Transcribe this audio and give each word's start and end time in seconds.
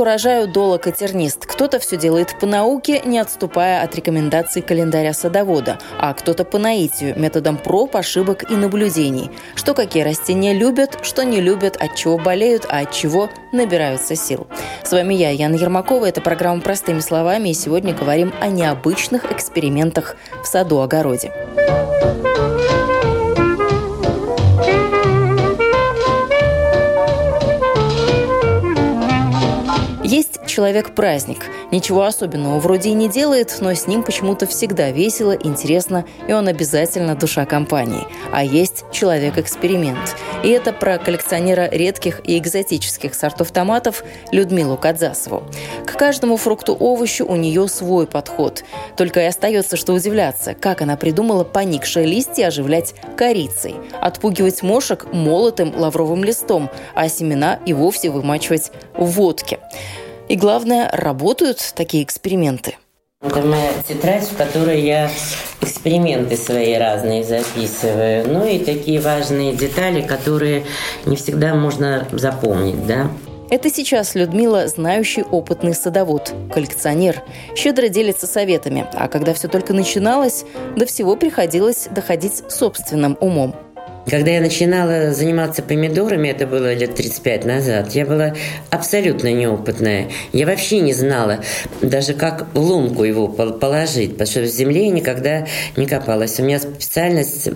Путь 0.00 0.06
к 0.06 0.08
урожаю 0.08 0.48
доло-катернист. 0.48 1.44
Кто-то 1.44 1.78
все 1.78 1.98
делает 1.98 2.34
по 2.40 2.46
науке, 2.46 3.02
не 3.04 3.18
отступая 3.18 3.82
от 3.82 3.94
рекомендаций 3.94 4.62
календаря 4.62 5.12
садовода, 5.12 5.78
а 5.98 6.14
кто-то 6.14 6.44
по 6.44 6.56
наитию, 6.56 7.18
методом 7.18 7.58
проб, 7.58 7.94
ошибок 7.96 8.50
и 8.50 8.54
наблюдений. 8.54 9.30
Что 9.56 9.74
какие 9.74 10.02
растения 10.02 10.54
любят, 10.54 11.00
что 11.02 11.22
не 11.22 11.42
любят, 11.42 11.76
от 11.76 11.96
чего 11.96 12.16
болеют, 12.16 12.64
а 12.70 12.78
от 12.78 12.92
чего 12.92 13.28
набираются 13.52 14.16
сил. 14.16 14.46
С 14.82 14.90
вами 14.90 15.12
я, 15.12 15.28
Яна 15.28 15.56
Ермакова. 15.56 16.06
Это 16.06 16.22
программа 16.22 16.62
«Простыми 16.62 17.00
словами», 17.00 17.50
и 17.50 17.54
сегодня 17.54 17.92
говорим 17.92 18.32
о 18.40 18.48
необычных 18.48 19.30
экспериментах 19.30 20.16
в 20.42 20.46
саду-огороде. 20.46 21.30
Есть 30.60 30.66
человек-праздник. 30.66 31.46
Ничего 31.70 32.02
особенного 32.02 32.58
вроде 32.58 32.90
и 32.90 32.92
не 32.92 33.08
делает, 33.08 33.56
но 33.60 33.72
с 33.72 33.86
ним 33.86 34.02
почему-то 34.02 34.46
всегда 34.46 34.90
весело, 34.90 35.32
интересно, 35.32 36.04
и 36.28 36.34
он 36.34 36.48
обязательно 36.48 37.14
душа 37.14 37.46
компании. 37.46 38.06
А 38.30 38.44
есть 38.44 38.84
человек-эксперимент. 38.92 40.16
И 40.44 40.50
это 40.50 40.74
про 40.74 40.98
коллекционера 40.98 41.70
редких 41.70 42.20
и 42.24 42.36
экзотических 42.36 43.14
сортов 43.14 43.52
томатов 43.52 44.04
Людмилу 44.32 44.76
Кадзасову. 44.76 45.44
К 45.86 45.96
каждому 45.96 46.36
фрукту-овощу 46.36 47.24
у 47.24 47.36
нее 47.36 47.66
свой 47.66 48.06
подход. 48.06 48.62
Только 48.98 49.20
и 49.20 49.24
остается, 49.24 49.78
что 49.78 49.94
удивляться, 49.94 50.52
как 50.52 50.82
она 50.82 50.98
придумала 50.98 51.42
поникшие 51.42 52.04
листья 52.04 52.48
оживлять 52.48 52.94
корицей, 53.16 53.76
отпугивать 53.98 54.62
мошек 54.62 55.06
молотым 55.10 55.74
лавровым 55.74 56.22
листом, 56.22 56.68
а 56.94 57.08
семена 57.08 57.58
и 57.64 57.72
вовсе 57.72 58.10
вымачивать 58.10 58.72
в 58.94 59.06
водке. 59.06 59.58
И 60.30 60.36
главное, 60.36 60.88
работают 60.92 61.72
такие 61.74 62.04
эксперименты. 62.04 62.76
Это 63.20 63.42
моя 63.42 63.72
тетрадь, 63.88 64.28
в 64.28 64.36
которой 64.36 64.80
я 64.80 65.10
эксперименты 65.60 66.36
свои 66.36 66.74
разные 66.74 67.24
записываю. 67.24 68.28
Ну 68.28 68.46
и 68.46 68.60
такие 68.60 69.00
важные 69.00 69.56
детали, 69.56 70.02
которые 70.02 70.62
не 71.04 71.16
всегда 71.16 71.56
можно 71.56 72.06
запомнить, 72.12 72.86
да. 72.86 73.10
Это 73.50 73.70
сейчас 73.70 74.14
Людмила 74.14 74.68
знающий 74.68 75.24
опытный 75.24 75.74
садовод, 75.74 76.32
коллекционер. 76.54 77.24
Щедро 77.56 77.88
делится 77.88 78.28
советами, 78.28 78.86
а 78.92 79.08
когда 79.08 79.34
все 79.34 79.48
только 79.48 79.74
начиналось, 79.74 80.44
до 80.76 80.86
всего 80.86 81.16
приходилось 81.16 81.88
доходить 81.90 82.44
собственным 82.48 83.18
умом. 83.20 83.56
Когда 84.10 84.32
я 84.32 84.40
начинала 84.40 85.12
заниматься 85.12 85.62
помидорами, 85.62 86.28
это 86.28 86.44
было 86.44 86.74
лет 86.74 86.96
35 86.96 87.44
назад, 87.44 87.92
я 87.92 88.04
была 88.04 88.34
абсолютно 88.68 89.32
неопытная. 89.32 90.10
Я 90.32 90.46
вообще 90.46 90.80
не 90.80 90.92
знала 90.92 91.44
даже 91.80 92.14
как 92.14 92.48
лунку 92.54 93.04
его 93.04 93.28
положить, 93.28 94.12
потому 94.12 94.28
что 94.28 94.40
в 94.40 94.46
земле 94.46 94.86
я 94.86 94.90
никогда 94.90 95.46
не 95.76 95.86
копалась. 95.86 96.40
У 96.40 96.42
меня 96.42 96.58
специальность, 96.58 97.48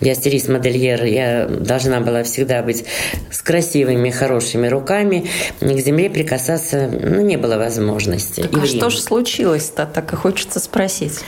я 0.00 0.14
стилист-модельер, 0.14 1.04
я 1.04 1.46
должна 1.46 2.00
была 2.00 2.22
всегда 2.22 2.62
быть 2.62 2.86
с 3.30 3.42
красивыми, 3.42 4.08
хорошими 4.08 4.68
руками. 4.68 5.28
К 5.60 5.78
земле 5.78 6.08
прикасаться 6.08 6.88
ну, 6.90 7.20
не 7.20 7.36
было 7.36 7.56
возможности. 7.56 8.48
А 8.50 8.66
что 8.66 8.88
же 8.88 8.98
случилось-то, 8.98 9.84
так 9.84 10.12
и 10.14 10.16
хочется 10.16 10.58
спросить. 10.58 11.20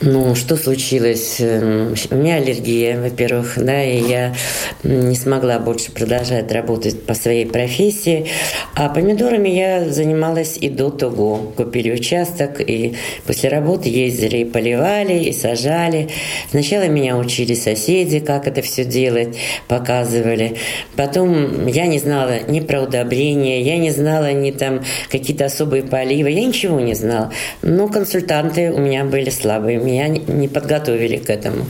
Ну, 0.00 0.36
что 0.36 0.56
случилось? 0.56 1.36
Эм, 1.40 1.94
у 2.10 2.14
меня 2.14 2.36
аллергия, 2.36 3.00
во-первых, 3.00 3.54
да, 3.56 3.87
и 3.88 4.08
я 4.08 4.34
не 4.82 5.14
смогла 5.16 5.58
больше 5.58 5.92
продолжать 5.92 6.50
работать 6.52 7.04
по 7.04 7.14
своей 7.14 7.46
профессии. 7.46 8.26
А 8.74 8.88
помидорами 8.88 9.48
я 9.48 9.88
занималась 9.88 10.56
и 10.56 10.68
до 10.68 10.90
того. 10.90 11.52
Купили 11.56 11.90
участок, 11.92 12.60
и 12.60 12.94
после 13.26 13.48
работы 13.48 13.88
ездили 13.88 14.38
и 14.38 14.44
поливали, 14.44 15.24
и 15.24 15.32
сажали. 15.32 16.08
Сначала 16.50 16.88
меня 16.88 17.16
учили 17.16 17.54
соседи, 17.54 18.20
как 18.20 18.46
это 18.46 18.62
все 18.62 18.84
делать, 18.84 19.36
показывали. 19.66 20.56
Потом 20.96 21.66
я 21.66 21.86
не 21.86 21.98
знала 21.98 22.38
ни 22.48 22.60
про 22.60 22.82
удобрения, 22.82 23.60
я 23.62 23.78
не 23.78 23.90
знала 23.90 24.32
ни 24.32 24.50
там 24.50 24.84
какие-то 25.10 25.46
особые 25.46 25.82
поливы, 25.82 26.30
я 26.30 26.44
ничего 26.44 26.80
не 26.80 26.94
знала. 26.94 27.32
Но 27.62 27.88
консультанты 27.88 28.72
у 28.72 28.78
меня 28.78 29.04
были 29.04 29.30
слабые, 29.30 29.78
меня 29.78 30.08
не 30.08 30.48
подготовили 30.48 31.16
к 31.16 31.30
этому. 31.30 31.66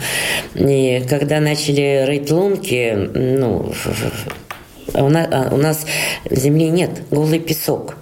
И 0.54 1.02
когда 1.08 1.40
начали 1.40 1.97
рыть 2.06 2.30
лунки, 2.30 2.94
ну, 3.14 3.72
у 4.94 5.08
нас, 5.08 5.28
а, 5.30 5.48
у 5.52 5.56
нас 5.56 5.86
земли 6.30 6.68
нет, 6.68 6.90
голый 7.10 7.38
песок. 7.38 7.96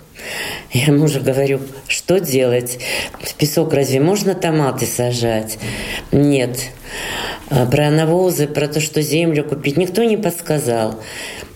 Я 0.73 0.93
мужу 0.93 1.21
говорю, 1.21 1.61
что 1.87 2.19
делать? 2.21 2.79
В 3.21 3.35
песок 3.35 3.73
разве 3.73 4.01
можно 4.01 4.35
томаты 4.35 4.87
сажать? 4.87 5.59
Нет. 6.13 6.59
А 7.49 7.67
про 7.67 7.91
навозы, 7.91 8.47
про 8.47 8.67
то, 8.67 8.81
что 8.81 9.03
землю 9.03 9.45
купить, 9.45 9.77
никто 9.77 10.03
не 10.03 10.17
подсказал. 10.17 11.01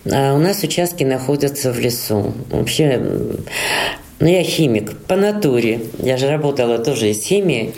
А 0.09 0.33
у 0.33 0.37
нас 0.37 0.63
участки 0.63 1.03
находятся 1.03 1.71
в 1.71 1.79
лесу. 1.79 2.33
Вообще 2.49 3.01
ну, 4.21 4.27
я 4.27 4.43
химик 4.43 4.95
по 5.07 5.15
натуре. 5.15 5.79
Я 5.99 6.15
же 6.15 6.29
работала 6.29 6.77
тоже 6.77 7.09
из 7.09 7.23
химии. 7.23 7.73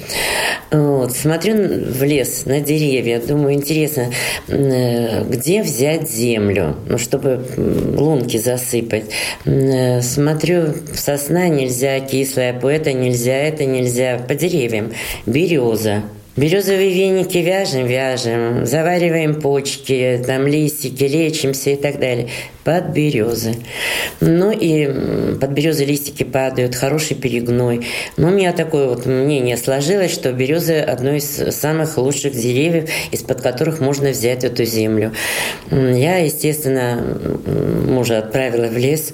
Вот. 0.71 1.11
Смотрю 1.13 1.55
в 1.55 2.03
лес, 2.03 2.45
на 2.45 2.59
деревья. 2.59 3.19
Думаю, 3.19 3.53
интересно, 3.53 4.11
где 4.47 5.63
взять 5.63 6.09
землю, 6.09 6.75
ну, 6.87 6.97
чтобы 6.97 7.45
лунки 7.97 8.37
засыпать. 8.37 9.05
Смотрю, 10.01 10.73
сосна 10.93 11.47
нельзя, 11.47 11.99
кислая, 12.01 12.59
это 12.61 12.91
нельзя, 12.93 13.35
это 13.35 13.65
нельзя. 13.65 14.19
По 14.27 14.35
деревьям. 14.35 14.91
Береза. 15.25 16.03
Березовые 16.35 16.91
веники 16.91 17.37
вяжем, 17.37 17.85
вяжем, 17.85 18.65
завариваем 18.65 19.39
почки, 19.39 20.19
там 20.25 20.47
листики, 20.47 21.03
лечимся 21.03 21.69
и 21.71 21.75
так 21.75 21.99
далее 21.99 22.29
под 22.63 22.89
березы. 22.89 23.55
Ну 24.21 24.51
и 24.51 24.87
под 25.35 25.51
березы 25.51 25.85
листики 25.85 26.23
падают, 26.23 26.75
хороший 26.75 27.15
перегной. 27.15 27.85
Но 28.17 28.29
у 28.29 28.31
меня 28.31 28.53
такое 28.53 28.87
вот 28.87 29.05
мнение 29.05 29.57
сложилось, 29.57 30.13
что 30.13 30.31
березы 30.31 30.79
одно 30.79 31.13
из 31.13 31.25
самых 31.25 31.97
лучших 31.97 32.33
деревьев, 32.33 32.89
из-под 33.11 33.41
которых 33.41 33.79
можно 33.79 34.09
взять 34.09 34.43
эту 34.43 34.63
землю. 34.63 35.11
Я, 35.71 36.17
естественно, 36.19 37.03
мужа 37.87 38.19
отправила 38.19 38.67
в 38.67 38.77
лес. 38.77 39.13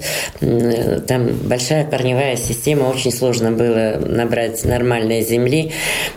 Там 1.08 1.28
большая 1.44 1.84
корневая 1.84 2.36
система, 2.36 2.84
очень 2.84 3.12
сложно 3.12 3.50
было 3.50 4.00
набрать 4.00 4.64
нормальной 4.64 5.22
земли. 5.22 5.72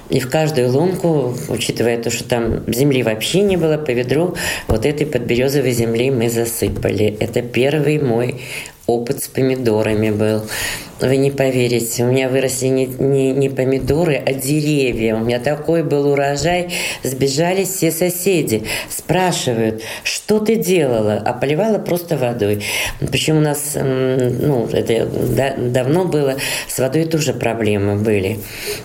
И 0.10 0.20
в 0.20 0.30
каждую 0.30 0.70
лунку, 0.94 1.38
учитывая 1.50 2.02
то, 2.02 2.10
что 2.10 2.24
там 2.24 2.64
земли 2.72 3.04
вообще 3.04 3.42
не 3.42 3.58
было, 3.58 3.78
по 3.78 3.92
ведру 3.92 4.36
вот 4.68 4.86
этой 4.86 5.06
подберезовой 5.06 5.72
земли 5.72 6.12
мы 6.12 6.30
засыпали. 6.30 7.18
Это 7.20 7.42
первый 7.42 8.00
мой 8.00 8.42
опыт 8.88 9.24
с 9.24 9.28
помидорами 9.28 10.12
был. 10.12 10.44
Вы 11.00 11.18
не 11.18 11.32
поверите, 11.32 12.04
у 12.04 12.08
меня 12.08 12.30
выросли 12.30 12.68
не, 12.68 12.86
не, 12.86 13.32
не 13.32 13.50
помидоры, 13.50 14.16
а 14.16 14.32
деревья. 14.32 15.16
У 15.16 15.20
меня 15.20 15.40
такой 15.40 15.84
был 15.84 16.08
урожай. 16.08 16.70
Сбежали 17.04 17.66
все 17.66 17.92
соседи. 17.92 18.64
Спрашивают, 18.90 19.82
что 20.04 20.40
ты 20.40 20.56
делала? 20.56 21.22
А 21.26 21.34
поливала 21.34 21.78
просто 21.78 22.16
водой. 22.16 22.64
Причем 23.12 23.38
у 23.38 23.42
нас, 23.42 23.76
ну, 23.76 24.70
это 24.72 25.06
да, 25.06 25.56
давно 25.58 26.06
было, 26.06 26.38
с 26.70 26.80
водой 26.80 27.04
тоже 27.06 27.34
проблемы 27.34 27.98
были. 27.98 28.40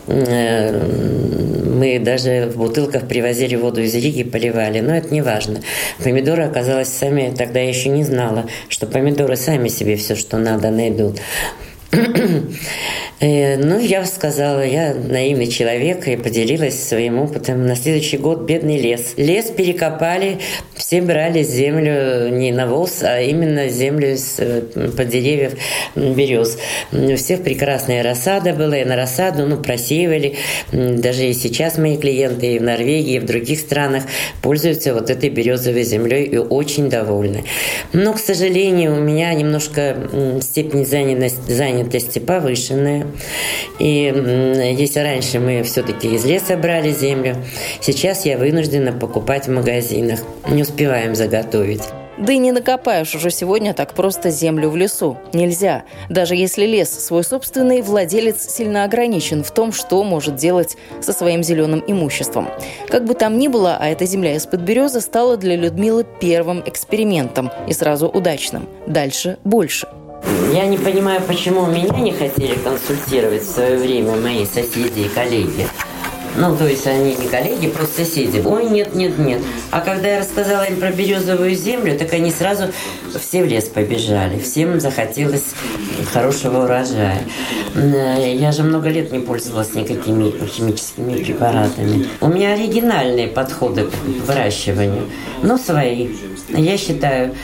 Э, 0.08 0.72
мы 1.78 2.00
даже 2.00 2.50
в 2.52 2.56
бутылках 2.56 3.06
привозили 3.06 3.54
воду 3.54 3.80
из 3.80 3.94
Риги, 3.94 4.24
поливали, 4.24 4.80
но 4.80 4.96
это 4.96 5.14
не 5.14 5.22
важно. 5.22 5.60
Помидоры 6.02 6.42
оказалось 6.42 6.88
сами, 6.88 7.32
тогда 7.36 7.60
я 7.60 7.68
еще 7.68 7.90
не 7.90 8.02
знала, 8.02 8.46
что 8.68 8.86
помидоры 8.86 9.36
сами 9.36 9.68
себе 9.68 9.87
все, 9.96 10.14
что 10.14 10.38
надо, 10.38 10.70
найдут. 10.70 11.20
Э, 13.20 13.56
ну, 13.56 13.80
я 13.80 14.04
сказала, 14.04 14.64
я 14.64 14.94
наивный 14.94 15.48
человек 15.48 16.06
и 16.06 16.16
поделилась 16.16 16.80
своим 16.80 17.18
опытом. 17.18 17.66
На 17.66 17.74
следующий 17.74 18.16
год 18.16 18.42
бедный 18.42 18.78
лес. 18.78 19.14
Лес 19.16 19.46
перекопали, 19.46 20.38
все 20.76 21.02
брали 21.02 21.42
землю 21.42 22.28
не 22.28 22.52
навоз, 22.52 23.02
а 23.02 23.20
именно 23.20 23.68
землю 23.68 24.16
с, 24.16 24.36
под 24.36 25.08
деревьев 25.08 25.54
берез. 25.96 26.58
У 26.92 27.16
всех 27.16 27.42
прекрасная 27.42 28.04
рассада 28.04 28.52
была, 28.52 28.78
и 28.78 28.84
на 28.84 28.94
рассаду 28.94 29.46
ну, 29.46 29.56
просеивали. 29.56 30.36
Даже 30.70 31.24
и 31.24 31.32
сейчас 31.32 31.76
мои 31.76 31.96
клиенты 31.96 32.54
и 32.54 32.58
в 32.60 32.62
Норвегии, 32.62 33.14
и 33.14 33.18
в 33.18 33.26
других 33.26 33.58
странах 33.58 34.04
пользуются 34.42 34.94
вот 34.94 35.10
этой 35.10 35.28
березовой 35.28 35.82
землей 35.82 36.24
и 36.24 36.36
очень 36.36 36.88
довольны. 36.88 37.42
Но, 37.92 38.12
к 38.12 38.20
сожалению, 38.20 38.94
у 38.94 39.00
меня 39.00 39.34
немножко 39.34 39.96
степень 40.40 40.86
занятости 40.86 41.50
повышенная. 42.20 43.06
И 43.78 44.12
если 44.78 45.00
раньше 45.00 45.38
мы 45.40 45.62
все-таки 45.62 46.08
из 46.14 46.24
леса 46.24 46.56
брали 46.56 46.92
землю, 46.92 47.36
сейчас 47.80 48.26
я 48.26 48.38
вынуждена 48.38 48.92
покупать 48.92 49.46
в 49.46 49.50
магазинах. 49.50 50.20
Не 50.48 50.62
успеваем 50.62 51.14
заготовить. 51.14 51.82
Да 52.18 52.32
и 52.32 52.38
не 52.38 52.50
накопаешь 52.50 53.14
уже 53.14 53.30
сегодня 53.30 53.74
так 53.74 53.94
просто 53.94 54.30
землю 54.30 54.70
в 54.70 54.76
лесу. 54.76 55.16
Нельзя. 55.32 55.84
Даже 56.08 56.34
если 56.34 56.66
лес 56.66 56.90
свой 56.90 57.22
собственный, 57.22 57.80
владелец 57.80 58.42
сильно 58.42 58.82
ограничен 58.82 59.44
в 59.44 59.52
том, 59.52 59.72
что 59.72 60.02
может 60.02 60.34
делать 60.34 60.76
со 61.00 61.12
своим 61.12 61.44
зеленым 61.44 61.82
имуществом. 61.86 62.48
Как 62.88 63.04
бы 63.04 63.14
там 63.14 63.38
ни 63.38 63.46
было, 63.46 63.76
а 63.78 63.88
эта 63.88 64.04
земля 64.04 64.34
из-под 64.34 64.62
березы 64.62 65.00
стала 65.00 65.36
для 65.36 65.54
Людмилы 65.54 66.04
первым 66.20 66.62
экспериментом 66.66 67.52
и 67.68 67.72
сразу 67.72 68.08
удачным. 68.08 68.68
Дальше 68.88 69.38
больше. 69.44 69.86
Я 70.52 70.66
не 70.66 70.78
понимаю, 70.78 71.22
почему 71.26 71.66
меня 71.66 71.98
не 71.98 72.12
хотели 72.12 72.54
консультировать 72.54 73.42
в 73.42 73.50
свое 73.50 73.76
время 73.78 74.16
мои 74.16 74.46
соседи 74.46 75.00
и 75.00 75.08
коллеги. 75.08 75.66
Ну, 76.36 76.56
то 76.56 76.68
есть 76.68 76.86
они 76.86 77.16
не 77.16 77.26
коллеги, 77.26 77.66
просто 77.68 78.04
соседи. 78.04 78.40
Ой, 78.44 78.66
нет, 78.66 78.94
нет, 78.94 79.18
нет. 79.18 79.40
А 79.72 79.80
когда 79.80 80.08
я 80.08 80.20
рассказала 80.20 80.62
им 80.62 80.76
про 80.76 80.92
березовую 80.92 81.54
землю, 81.56 81.98
так 81.98 82.12
они 82.12 82.30
сразу 82.30 82.64
все 83.18 83.42
в 83.42 83.46
лес 83.46 83.64
побежали. 83.64 84.38
Всем 84.38 84.78
захотелось 84.78 85.46
хорошего 86.12 86.64
урожая. 86.64 87.22
Я 87.74 88.52
же 88.52 88.62
много 88.62 88.88
лет 88.88 89.10
не 89.10 89.18
пользовалась 89.18 89.74
никакими 89.74 90.32
химическими 90.46 91.24
препаратами. 91.24 92.06
У 92.20 92.28
меня 92.28 92.52
оригинальные 92.52 93.28
подходы 93.28 93.84
к 93.86 93.92
выращиванию, 94.26 95.08
но 95.42 95.58
свои. 95.58 96.10
Я 96.50 96.76
считаю, 96.76 97.34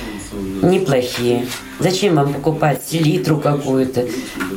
неплохие. 0.63 1.47
Зачем 1.79 2.15
вам 2.15 2.33
покупать 2.33 2.83
селитру 2.89 3.39
какую-то? 3.39 4.07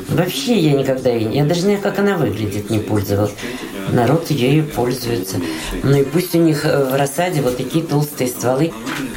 Вообще 0.09 0.57
я 0.57 0.73
никогда, 0.73 1.09
я 1.09 1.43
даже 1.45 1.61
не 1.61 1.77
знаю, 1.77 1.81
как 1.81 1.99
она 1.99 2.17
выглядит, 2.17 2.69
не 2.69 2.79
пользовалась. 2.79 3.33
Народ 3.91 4.29
ею 4.29 4.65
пользуется. 4.65 5.37
Ну 5.83 5.97
и 5.97 6.03
пусть 6.03 6.35
у 6.35 6.39
них 6.39 6.63
в 6.63 6.97
рассаде 6.97 7.41
вот 7.41 7.57
такие 7.57 7.83
толстые 7.83 8.29
стволы. 8.29 8.73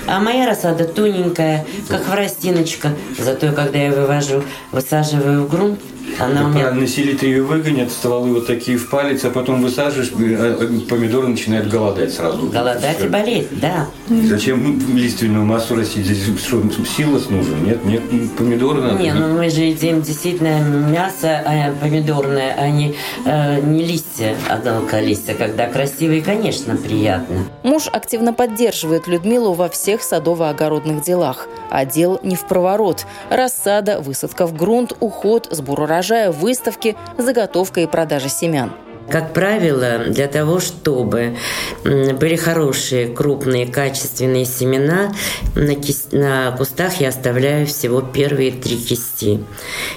А 0.07 0.21
моя 0.21 0.47
рассада 0.47 0.85
тоненькая, 0.85 1.67
как 1.89 2.05
хворостиночка. 2.05 2.93
Зато 3.19 3.53
когда 3.53 3.79
я 3.79 3.93
вывожу, 3.93 4.43
высаживаю 4.73 5.45
в 5.45 5.51
грунт, 5.51 5.81
она 6.19 6.47
у 6.47 6.49
меня... 6.49 6.65
Правильно, 6.65 6.87
селитрию 6.87 7.47
выгонят, 7.47 7.91
стволы 7.91 8.35
вот 8.35 8.47
такие 8.47 8.79
в 8.79 8.89
палец, 8.89 9.25
а 9.25 9.31
потом 9.31 9.63
высаживаешь, 9.63 10.13
а, 10.13 10.59
а, 10.61 10.89
помидоры 10.89 11.29
начинают 11.29 11.69
голодать 11.69 12.13
сразу. 12.13 12.47
Голодать 12.49 13.03
и 13.03 13.09
болеть, 13.09 13.49
да. 13.61 13.87
Зачем 14.09 14.79
лиственную 14.95 15.45
массу 15.45 15.77
растить? 15.77 16.07
Здесь 16.07 16.25
что, 16.39 16.63
силос 16.97 17.31
нужен? 17.31 17.65
Нет, 17.65 17.85
нет, 17.85 18.03
помидоры 18.37 18.81
надо. 18.81 19.03
Не, 19.03 19.13
ну 19.13 19.29
мы 19.37 19.51
же 19.51 19.63
едим 19.63 20.03
действительно 20.03 20.61
мясо 20.61 21.43
а, 21.45 21.73
помидорное, 21.81 22.55
а 22.57 22.69
не, 22.69 22.95
э, 23.25 23.61
не 23.61 23.85
листья, 23.85 24.35
одного 24.49 24.87
листья. 24.99 25.35
Когда 25.35 25.69
красивые, 25.69 26.23
конечно, 26.23 26.77
приятно. 26.77 27.47
Муж 27.63 27.89
активно 27.93 28.33
поддерживает 28.33 29.07
Людмилу 29.07 29.53
во 29.53 29.69
всех 29.69 30.03
садово-огородных 30.03 31.03
делах. 31.03 31.49
А 31.71 31.85
дел 31.85 32.19
не 32.23 32.37
в 32.37 32.47
проворот. 32.47 33.07
Рассада, 33.29 34.01
высадка 34.01 34.47
в 34.47 34.57
грунт, 34.57 34.97
уход, 35.01 35.49
сбор 35.51 35.81
урожая 35.81 36.00
урожая, 36.01 36.31
выставки, 36.33 36.97
заготовка 37.19 37.81
и 37.81 37.87
продажа 37.87 38.31
семян. 38.31 38.73
Как 39.11 39.33
правило, 39.33 40.05
для 40.07 40.29
того, 40.29 40.61
чтобы 40.61 41.37
были 41.85 42.37
хорошие, 42.37 43.09
крупные, 43.09 43.67
качественные 43.67 44.45
семена, 44.45 45.13
на, 45.57 45.75
кисть, 45.75 46.13
на 46.13 46.53
кустах 46.53 47.01
я 47.01 47.09
оставляю 47.09 47.67
всего 47.67 48.03
первые 48.03 48.53
три 48.53 48.77
кисти. 48.77 49.41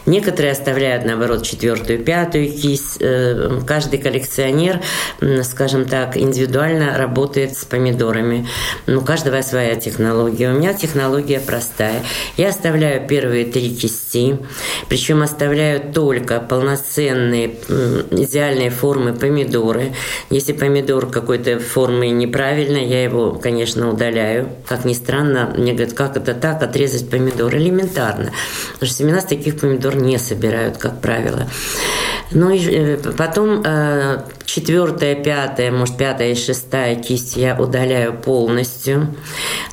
Некоторые 0.08 0.54
оставляют, 0.54 1.06
наоборот, 1.06 1.44
четвертую, 1.44 2.00
пятую 2.00 2.52
кисть. 2.52 2.98
Э, 3.02 3.60
каждый 3.68 4.00
коллекционер, 4.00 4.82
скажем 5.44 5.86
так, 5.86 6.18
индивидуально 6.18 6.98
работает 6.98 7.56
с 7.56 7.66
помидорами. 7.66 8.48
У 8.88 9.02
каждого 9.02 9.42
своя 9.42 9.76
технология. 9.76 10.50
У 10.50 10.54
меня 10.54 10.74
технология 10.74 11.40
простая. 11.40 12.02
Я 12.36 12.50
оставляю 12.50 13.08
первые 13.08 13.46
три 13.46 13.76
кисти, 13.76 14.40
причем 14.90 15.22
оставляю 15.22 15.94
только 15.94 16.40
полноценные, 16.40 17.56
идеальные 18.10 18.72
формы 18.72 19.03
формы 19.04 19.14
помидоры. 19.14 19.94
Если 20.30 20.54
помидор 20.54 21.10
какой-то 21.10 21.60
формы 21.60 22.10
неправильной, 22.10 22.86
я 22.86 23.04
его, 23.04 23.34
конечно, 23.34 23.90
удаляю. 23.90 24.50
Как 24.68 24.86
ни 24.86 24.94
странно, 24.94 25.54
мне 25.58 25.74
говорят, 25.74 25.94
как 25.94 26.18
это 26.18 26.34
так, 26.34 26.64
отрезать 26.64 27.10
помидор? 27.10 27.56
Элементарно. 27.56 28.32
Потому 28.74 28.88
что 28.88 28.98
семена 28.98 29.22
с 29.22 29.26
таких 29.26 29.60
помидор 29.60 29.96
не 29.96 30.18
собирают, 30.18 30.78
как 30.78 31.02
правило. 31.02 31.48
Ну 32.32 32.50
и 32.50 32.60
э, 32.60 32.98
потом 33.18 33.62
э, 33.66 34.24
четвертая, 34.54 35.16
пятая, 35.16 35.72
может, 35.72 35.98
пятая 35.98 36.32
и 36.32 36.36
шестая 36.36 36.96
кисть 36.96 37.38
я 37.38 37.60
удаляю 37.60 38.14
полностью. 38.14 39.16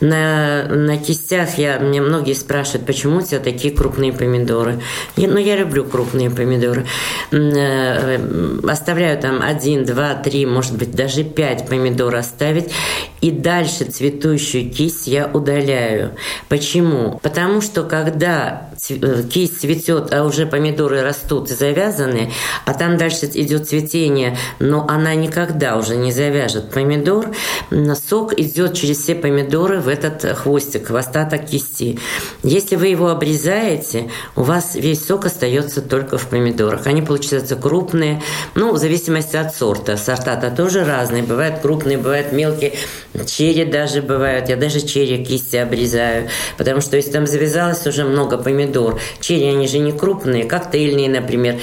На, 0.00 0.65
на 0.65 0.97
кистях 0.97 1.59
я, 1.59 1.79
мне 1.79 2.00
многие 2.00 2.32
спрашивают, 2.32 2.87
почему 2.87 3.19
у 3.19 3.23
тебя 3.23 3.41
такие 3.41 3.75
крупные 3.75 4.12
помидоры. 4.12 4.81
Я, 5.17 5.29
ну, 5.29 5.37
я 5.37 5.56
люблю 5.56 5.85
крупные 5.85 6.31
помидоры. 6.31 6.87
Э, 7.31 8.19
оставляю 8.67 9.21
там 9.21 9.43
один, 9.43 9.85
два, 9.85 10.15
три, 10.15 10.47
может 10.47 10.77
быть, 10.77 10.93
даже 10.93 11.25
пять 11.25 11.67
помидор 11.69 12.17
оставить. 12.17 12.71
И 13.21 13.31
дальше 13.31 13.85
цветущую 13.85 14.71
кисть 14.71 15.06
я 15.06 15.26
удаляю. 15.26 16.12
Почему? 16.49 17.21
Потому 17.23 17.61
что 17.61 17.83
когда 17.83 18.71
кисть 19.31 19.61
цветет, 19.61 20.12
а 20.15 20.25
уже 20.25 20.47
помидоры 20.47 21.03
растут 21.03 21.50
и 21.50 21.55
завязаны, 21.55 22.33
а 22.65 22.73
там 22.73 22.97
дальше 22.97 23.26
идет 23.35 23.69
цветение, 23.69 24.38
но 24.70 24.87
она 24.88 25.17
никогда 25.17 25.76
уже 25.76 25.96
не 25.96 26.12
завяжет 26.12 26.70
помидор, 26.70 27.26
сок 28.08 28.38
идет 28.38 28.75
через 28.75 28.99
все 28.99 29.17
помидоры 29.17 29.81
в 29.81 29.88
этот 29.88 30.22
хвостик, 30.38 30.90
в 30.90 30.96
остаток 30.96 31.46
кисти. 31.46 31.99
Если 32.44 32.76
вы 32.76 32.87
его 32.87 33.08
обрезаете, 33.08 34.11
у 34.37 34.43
вас 34.43 34.76
весь 34.76 35.05
сок 35.05 35.26
остается 35.26 35.82
только 35.82 36.19
в 36.19 36.28
помидорах. 36.28 36.87
Они 36.87 37.02
получаются 37.02 37.56
крупные, 37.56 38.22
ну, 38.55 38.72
в 38.72 38.78
зависимости 38.78 39.37
от 39.37 39.55
сорта. 39.55 39.96
Сорта-то 39.96 40.50
тоже 40.50 40.84
разные. 40.84 41.25
Бывают 41.25 41.58
крупные, 41.61 41.99
бывают 41.99 42.33
мелкие. 42.33 42.75
Черри 43.26 43.64
даже 43.64 44.02
бывают. 44.02 44.49
Я 44.49 44.56
даже 44.56 44.80
черри 44.80 45.25
кисти 45.25 45.56
обрезаю. 45.56 46.28
Потому 46.56 46.80
что 46.80 46.97
если 46.97 47.11
там 47.11 47.26
завязалось 47.26 47.87
уже 47.87 48.04
много 48.04 48.38
помидор, 48.38 49.00
черри, 49.21 49.47
они 49.47 49.66
же 49.66 49.78
не 49.78 49.92
крупные, 49.92 50.45
коктейльные, 50.45 51.09
например. 51.09 51.56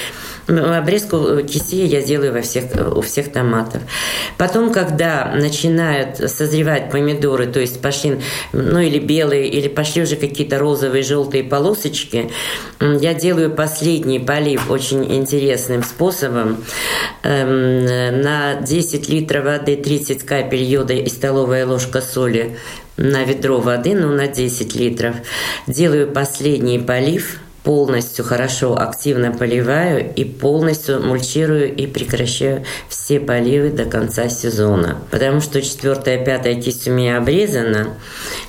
Обрезку 0.47 1.43
кисти 1.43 1.85
я 1.85 2.01
делаю 2.01 2.31
во 2.31 2.41
всех, 2.41 2.65
у 2.95 3.01
всех 3.01 3.31
томатов. 3.33 3.81
Потом, 4.37 4.71
когда 4.71 5.33
начинают 5.35 6.17
созревать 6.17 6.89
помидоры, 6.89 7.47
то 7.47 7.59
есть 7.59 7.81
пошли, 7.81 8.19
ну 8.53 8.79
или 8.79 8.97
белые, 8.97 9.49
или 9.49 9.67
пошли 9.67 10.03
уже 10.03 10.15
какие-то 10.15 10.57
розовые, 10.57 11.03
желтые 11.03 11.43
полосочки, 11.43 12.31
я 12.79 13.13
делаю 13.13 13.51
последний 13.51 14.19
полив 14.19 14.71
очень 14.71 15.03
интересным 15.13 15.83
способом. 15.83 16.63
Эм, 17.23 18.21
на 18.21 18.55
10 18.61 19.09
литров 19.09 19.43
воды 19.43 19.75
30 19.75 20.23
капель 20.23 20.63
йода 20.63 20.93
и 20.93 21.09
столовая 21.09 21.65
ложка 21.65 21.99
соли 21.99 22.57
на 22.95 23.23
ведро 23.25 23.59
воды, 23.59 23.95
ну 23.95 24.13
на 24.13 24.27
10 24.27 24.75
литров. 24.75 25.15
Делаю 25.67 26.09
последний 26.09 26.79
полив– 26.79 27.39
полностью 27.63 28.23
хорошо 28.23 28.77
активно 28.77 29.31
поливаю 29.31 30.13
и 30.15 30.23
полностью 30.23 31.01
мульчирую 31.01 31.73
и 31.75 31.87
прекращаю 31.87 32.63
все 32.87 33.19
поливы 33.19 33.69
до 33.69 33.85
конца 33.85 34.29
сезона. 34.29 34.99
Потому 35.11 35.41
что 35.41 35.61
четвертая, 35.61 36.23
пятая 36.23 36.55
кисть 36.55 36.87
у 36.87 36.91
меня 36.91 37.17
обрезана. 37.17 37.95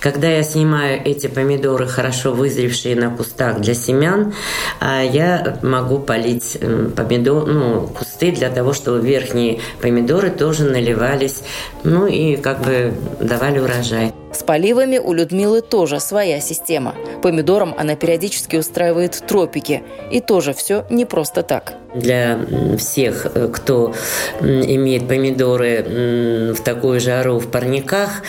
Когда 0.01 0.29
я 0.29 0.43
снимаю 0.43 1.01
эти 1.05 1.27
помидоры, 1.27 1.87
хорошо 1.87 2.33
вызревшие 2.33 2.97
на 2.97 3.11
кустах 3.11 3.61
для 3.61 3.75
семян, 3.75 4.35
а, 4.81 5.03
я 5.03 5.59
могу 5.63 5.99
полить 5.99 6.59
помидор, 6.97 7.47
ну, 7.47 7.87
кусты 7.89 8.33
для 8.33 8.51
того, 8.51 8.73
чтобы 8.73 9.07
верхние 9.07 9.61
помидоры 9.81 10.31
тоже 10.31 10.65
наливались, 10.65 11.43
ну 11.83 12.07
и 12.07 12.37
как 12.37 12.63
бы 12.63 12.95
давали 13.21 13.59
урожай. 13.59 14.13
С 14.33 14.43
поливами 14.43 14.99
у 14.99 15.13
Людмилы 15.13 15.63
тоже 15.63 16.01
своя 16.01 16.41
система. 16.41 16.95
Помидорам 17.23 17.75
она 17.77 17.97
периодически 17.97 18.57
устраивает 18.57 19.23
тропики. 19.27 19.83
И 20.11 20.21
тоже 20.21 20.53
все 20.53 20.85
не 20.91 21.05
просто 21.05 21.43
так 21.43 21.75
для 21.95 22.39
всех, 22.77 23.27
э, 23.35 23.49
кто 23.53 23.95
имеет 24.41 25.09
помидоры 25.09 26.53
в 26.55 26.63
такую 26.63 27.01
жару 27.01 27.39
в 27.39 27.51
парниках, 27.51 28.23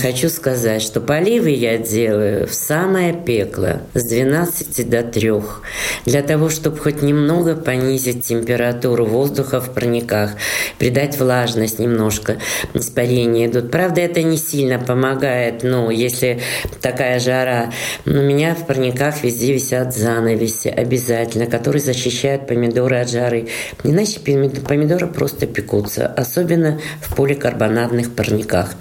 хочу 0.00 0.28
сказать, 0.28 0.82
что 0.82 1.00
поливы 1.00 1.50
я 1.50 1.78
делаю 1.78 2.46
в 2.46 2.54
самое 2.54 3.12
пекло 3.12 3.80
с 3.94 4.04
12 4.04 4.88
до 4.88 5.02
3, 5.02 5.32
для 6.06 6.22
того, 6.22 6.48
чтобы 6.48 6.78
хоть 6.78 7.02
немного 7.02 7.54
понизить 7.54 8.26
температуру 8.26 9.04
воздуха 9.04 9.60
в 9.60 9.74
парниках, 9.74 10.32
придать 10.78 11.18
влажность 11.18 11.78
немножко, 11.78 12.38
испарения 12.74 13.46
идут. 13.46 13.70
Правда, 13.70 14.00
это 14.00 14.22
не 14.22 14.36
сильно 14.36 14.78
помогает, 14.78 15.62
но 15.62 15.90
если 15.90 16.40
такая 16.80 17.20
жара, 17.20 17.70
у 18.06 18.10
меня 18.10 18.54
в 18.54 18.66
парниках 18.66 19.22
везде 19.22 19.52
висят 19.52 19.94
занавеси 19.94 20.68
обязательно, 20.68 21.46
которые 21.46 21.82
защищают 21.82 22.46
помидоры 22.46 22.95
от 23.02 23.10
жары. 23.10 23.48
Иначе 23.84 24.20
помидоры 24.20 25.06
просто 25.06 25.46
пекутся, 25.46 26.06
особенно 26.06 26.80
в 27.00 27.14
поликарбонатных 27.14 28.14
парниках. 28.14 28.74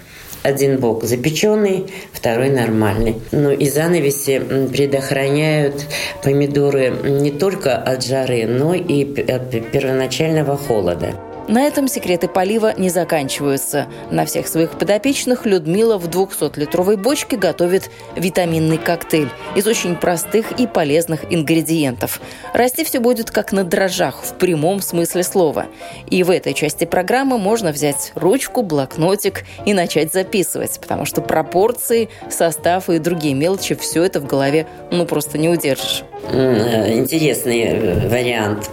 Один 0.44 0.78
бок 0.80 1.04
запеченный, 1.04 1.88
второй 2.14 2.50
нормальный. 2.50 3.16
Ну 3.32 3.50
и 3.50 3.68
занавеси 3.68 4.40
предохраняют 4.72 5.88
помидоры 6.22 6.92
не 7.04 7.32
только 7.32 7.76
от 7.76 8.06
жары, 8.06 8.46
но 8.46 8.76
и 8.76 9.04
от 9.24 9.72
первоначального 9.72 10.56
холода. 10.56 11.16
На 11.48 11.62
этом 11.68 11.88
секреты 11.88 12.28
полива 12.28 12.74
не 12.76 12.90
заканчиваются. 12.90 13.88
На 14.10 14.26
всех 14.26 14.48
своих 14.48 14.72
подопечных 14.72 15.46
Людмила 15.46 16.00
в 16.00 16.10
200-литровой 16.10 16.98
бочке 16.98 17.38
готовит 17.38 17.92
витаминный 18.16 18.80
коктейль 18.80 19.30
из 19.56 19.68
очень 19.68 19.96
простых 19.96 20.60
и 20.60 20.66
полезных 20.66 21.32
ингредиентов. 21.32 22.20
Расти 22.54 22.84
все 22.84 23.00
будет 23.00 23.30
как 23.30 23.52
на 23.52 23.64
дрожжах, 23.64 24.24
в 24.24 24.34
прямом 24.34 24.82
смысле 24.82 25.22
слова. 25.22 25.68
И 26.10 26.24
в 26.24 26.32
этой 26.32 26.56
части 26.56 26.86
программы 26.86 27.38
можно 27.38 27.72
взять 27.72 28.12
ручку, 28.16 28.64
блокнотик 28.64 29.44
и 29.68 29.74
начать 29.76 30.12
записывать, 30.12 30.80
потому 30.80 31.06
что 31.06 31.22
пропорции, 31.22 32.10
состав 32.28 32.90
и 32.90 32.98
другие 32.98 33.36
мелочи 33.36 33.76
все 33.76 34.04
это 34.04 34.20
в 34.20 34.26
голове 34.26 34.66
ну 34.92 35.06
просто 35.06 35.38
не 35.38 35.50
удержишь. 35.50 36.04
Э, 36.32 36.92
интересный 36.94 37.62
э, 37.62 38.10
вариант. 38.10 38.72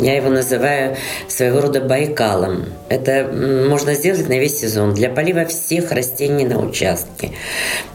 Я 0.00 0.16
его 0.16 0.30
называю 0.30 0.96
своего 1.26 1.60
рода 1.60 1.80
Байкалом. 1.98 2.66
Это 2.88 3.28
можно 3.68 3.94
сделать 3.94 4.28
на 4.28 4.38
весь 4.38 4.60
сезон 4.60 4.94
для 4.94 5.10
полива 5.10 5.44
всех 5.44 5.90
растений 5.90 6.44
на 6.44 6.58
участке. 6.58 7.32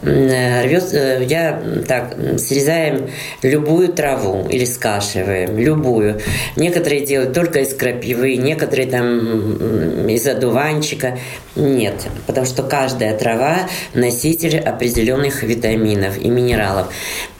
Э, 0.02 0.64
Рвет, 0.64 0.92
я 1.28 1.60
так, 1.88 2.14
срезаем 2.38 3.08
любую 3.42 3.88
траву 3.88 4.46
или 4.48 4.66
скашиваем, 4.66 5.58
любую. 5.58 6.20
Некоторые 6.56 7.06
делают 7.06 7.32
только 7.32 7.60
из 7.60 7.74
крапивы, 7.74 8.36
некоторые 8.36 8.86
там 8.86 10.06
из 10.06 10.26
одуванчика. 10.26 11.18
Нет, 11.56 11.94
потому 12.26 12.46
что 12.46 12.62
каждая 12.62 13.16
трава 13.16 13.68
носитель 13.94 14.58
определенных 14.58 15.42
витаминов 15.42 16.18
и 16.18 16.28
минералов. 16.28 16.92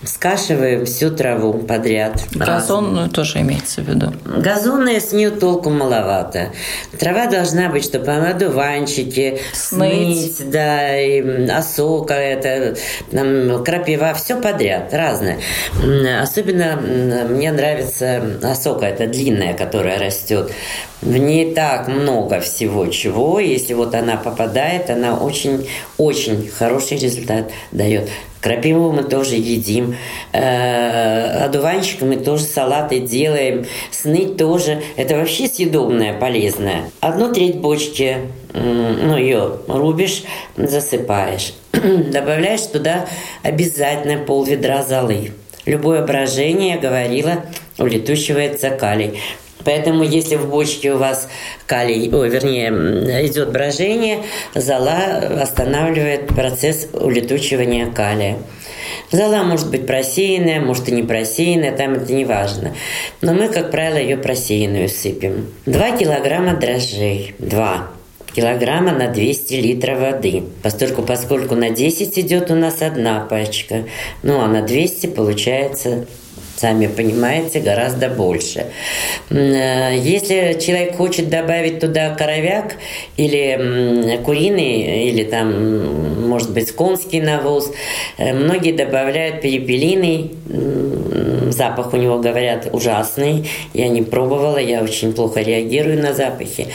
Скашиваем 0.07 0.87
всю 0.87 1.11
траву 1.11 1.55
подряд. 1.55 2.23
Газонную 2.33 3.09
тоже 3.09 3.41
имеется 3.41 3.83
в 3.83 3.89
виду? 3.89 4.13
Газонная 4.25 5.01
с 5.01 5.13
нее 5.13 5.31
толку 5.31 5.71
маловато. 5.71 6.51
Трава 6.99 7.27
должна 7.27 7.69
быть, 7.69 7.85
чтобы 7.85 8.13
одуванчики, 8.13 9.41
сныть, 9.53 10.37
сныть 10.37 10.51
да, 10.51 11.01
и 11.01 11.49
осока, 11.49 12.15
это, 12.15 12.77
там, 13.11 13.65
крапива, 13.65 14.15
все 14.15 14.41
подряд, 14.41 14.93
разное. 14.93 15.39
Особенно 16.21 16.77
мне 16.77 17.53
нравится 17.53 18.23
осока, 18.43 18.87
это 18.87 19.07
длинная, 19.07 19.55
которая 19.55 19.99
растет. 19.99 20.51
В 21.03 21.17
ней 21.17 21.55
так 21.55 21.89
много 21.89 22.41
всего 22.41 22.87
чего. 22.87 23.39
Если 23.39 23.75
вот 23.75 23.95
она 23.95 24.17
попадает, 24.17 24.89
она 24.89 25.17
очень-очень 25.19 26.49
хороший 26.49 26.97
результат 26.99 27.51
дает. 27.73 28.09
Крапиву 28.45 28.93
мы 28.93 29.05
тоже 29.05 29.37
едим. 29.37 29.97
Э, 30.35 31.47
одуванчик 31.47 32.03
мы 32.03 32.17
тоже 32.17 32.43
салаты 32.43 33.01
делаем. 33.01 33.65
Сны 33.91 34.27
тоже. 34.27 34.83
Это 34.97 35.17
вообще 35.17 35.49
съедобное, 35.49 36.13
полезное. 36.13 36.91
Одну 37.01 37.33
треть 37.33 37.57
бочки, 37.57 38.19
ну, 38.53 39.17
ее 39.17 39.61
рубишь, 39.67 40.25
засыпаешь. 40.59 41.55
Добавляешь 41.73 42.67
туда 42.67 43.07
обязательно 43.43 44.23
пол 44.23 44.45
ведра 44.45 44.83
золы. 44.83 45.33
Любое 45.65 46.05
брожение, 46.05 46.75
я 46.75 46.79
говорила, 46.79 47.47
улетучивается 47.79 48.69
калий. 48.69 49.21
Поэтому, 49.65 50.03
если 50.05 50.37
в 50.37 50.49
бочке 50.49 50.93
у 50.93 50.99
вас 50.99 51.29
калий, 51.67 52.11
о, 52.13 52.25
вернее, 52.25 52.71
идет 53.27 53.51
брожение, 53.51 54.25
зола 54.55 55.41
останавливает 55.41 56.29
процесс 56.29 56.89
улетучивания 56.93 57.91
калия. 57.91 58.39
Зола 59.11 59.43
может 59.43 59.71
быть 59.71 59.87
просеянная, 59.87 60.61
может 60.61 60.89
и 60.89 60.93
не 60.93 61.03
просеянная, 61.03 61.73
там 61.73 61.95
это 61.95 62.13
не 62.13 62.25
важно. 62.25 62.75
Но 63.21 63.33
мы, 63.35 63.49
как 63.49 63.71
правило, 63.71 63.99
ее 63.99 64.17
просеянную 64.17 64.89
сыпем. 64.89 65.49
2 65.67 65.97
килограмма 65.99 66.55
дрожжей. 66.55 67.35
2 67.39 67.91
килограмма 68.35 68.93
на 68.93 69.09
200 69.09 69.55
литров 69.55 70.01
воды. 70.01 70.43
Поскольку, 70.63 71.03
поскольку 71.03 71.55
на 71.55 71.71
10 71.71 72.19
идет 72.19 72.51
у 72.51 72.55
нас 72.55 72.83
одна 72.83 73.21
пачка, 73.21 73.85
ну 74.23 74.41
а 74.41 74.49
на 74.49 74.63
200 74.63 75.07
получается 75.09 76.07
сами 76.57 76.87
понимаете, 76.87 77.61
гораздо 77.61 78.09
больше. 78.09 78.67
Э, 79.31 79.97
если 79.97 80.59
человек 80.61 80.97
хочет 80.97 81.29
добавить 81.29 81.81
туда 81.81 82.15
коровяк 82.15 82.77
или 83.17 84.21
куриный, 84.25 85.09
или 85.09 85.25
там, 85.25 86.29
может 86.29 86.53
быть, 86.53 86.73
конский 86.73 87.21
навоз, 87.21 87.73
э, 88.19 88.33
многие 88.33 88.73
добавляют 88.73 89.41
перепелиный, 89.41 90.31
запах 91.55 91.95
у 91.95 91.97
него, 91.97 92.19
говорят, 92.19 92.69
ужасный. 92.73 93.49
Я 93.73 93.89
не 93.89 94.03
пробовала, 94.03 94.59
я 94.59 94.83
очень 94.83 95.13
плохо 95.13 95.41
реагирую 95.41 96.01
на 96.03 96.13
запахи. 96.13 96.69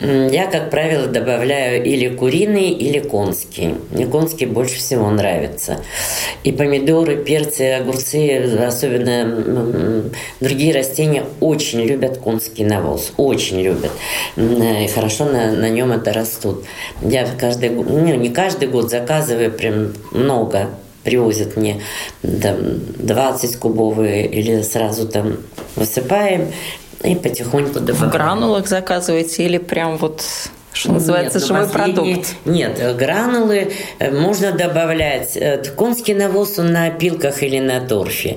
Я, 0.00 0.46
как 0.46 0.70
правило, 0.70 1.06
добавляю 1.06 1.82
или 1.82 2.08
куриный, 2.08 2.70
или 2.70 3.00
конский. 3.00 3.74
Мне 3.90 4.06
конский 4.06 4.46
больше 4.46 4.76
всего 4.76 5.10
нравится. 5.10 5.82
И 6.44 6.52
помидоры, 6.52 7.16
перцы, 7.16 7.72
огурцы, 7.72 8.58
особенно 8.66 9.25
другие 10.40 10.74
растения 10.74 11.24
очень 11.40 11.82
любят 11.82 12.18
конский 12.18 12.64
навоз. 12.64 13.12
Очень 13.16 13.60
любят. 13.60 13.90
И 14.36 14.90
хорошо 14.94 15.24
на, 15.24 15.52
на 15.52 15.68
нем 15.68 15.92
это 15.92 16.12
растут. 16.12 16.64
Я 17.02 17.26
каждый 17.38 17.70
год, 17.70 17.86
ну, 17.88 18.14
не 18.14 18.28
каждый 18.30 18.68
год 18.68 18.90
заказываю 18.90 19.50
прям 19.50 19.92
много 20.12 20.68
привозят 21.06 21.56
мне 21.56 21.80
там, 22.20 22.56
20 22.98 23.56
кубовые 23.56 24.26
или 24.26 24.62
сразу 24.62 25.06
там 25.06 25.36
высыпаем 25.76 26.52
и 27.04 27.14
потихоньку 27.14 27.78
добавляем. 27.78 28.10
В 28.10 28.12
гранулах 28.12 28.66
заказываете 28.66 29.44
или 29.44 29.58
прям 29.58 29.98
вот 29.98 30.24
что 30.76 30.92
называется, 30.92 31.38
нет, 31.38 31.48
живой 31.48 31.68
продукт. 31.68 32.36
Нет, 32.44 32.96
гранулы 32.98 33.72
э, 33.98 34.10
можно 34.10 34.52
добавлять. 34.52 35.34
Э, 35.34 35.62
конский 35.74 36.12
навоз 36.12 36.58
он 36.58 36.72
на 36.72 36.86
опилках 36.88 37.42
или 37.42 37.58
на 37.60 37.80
торфе. 37.80 38.36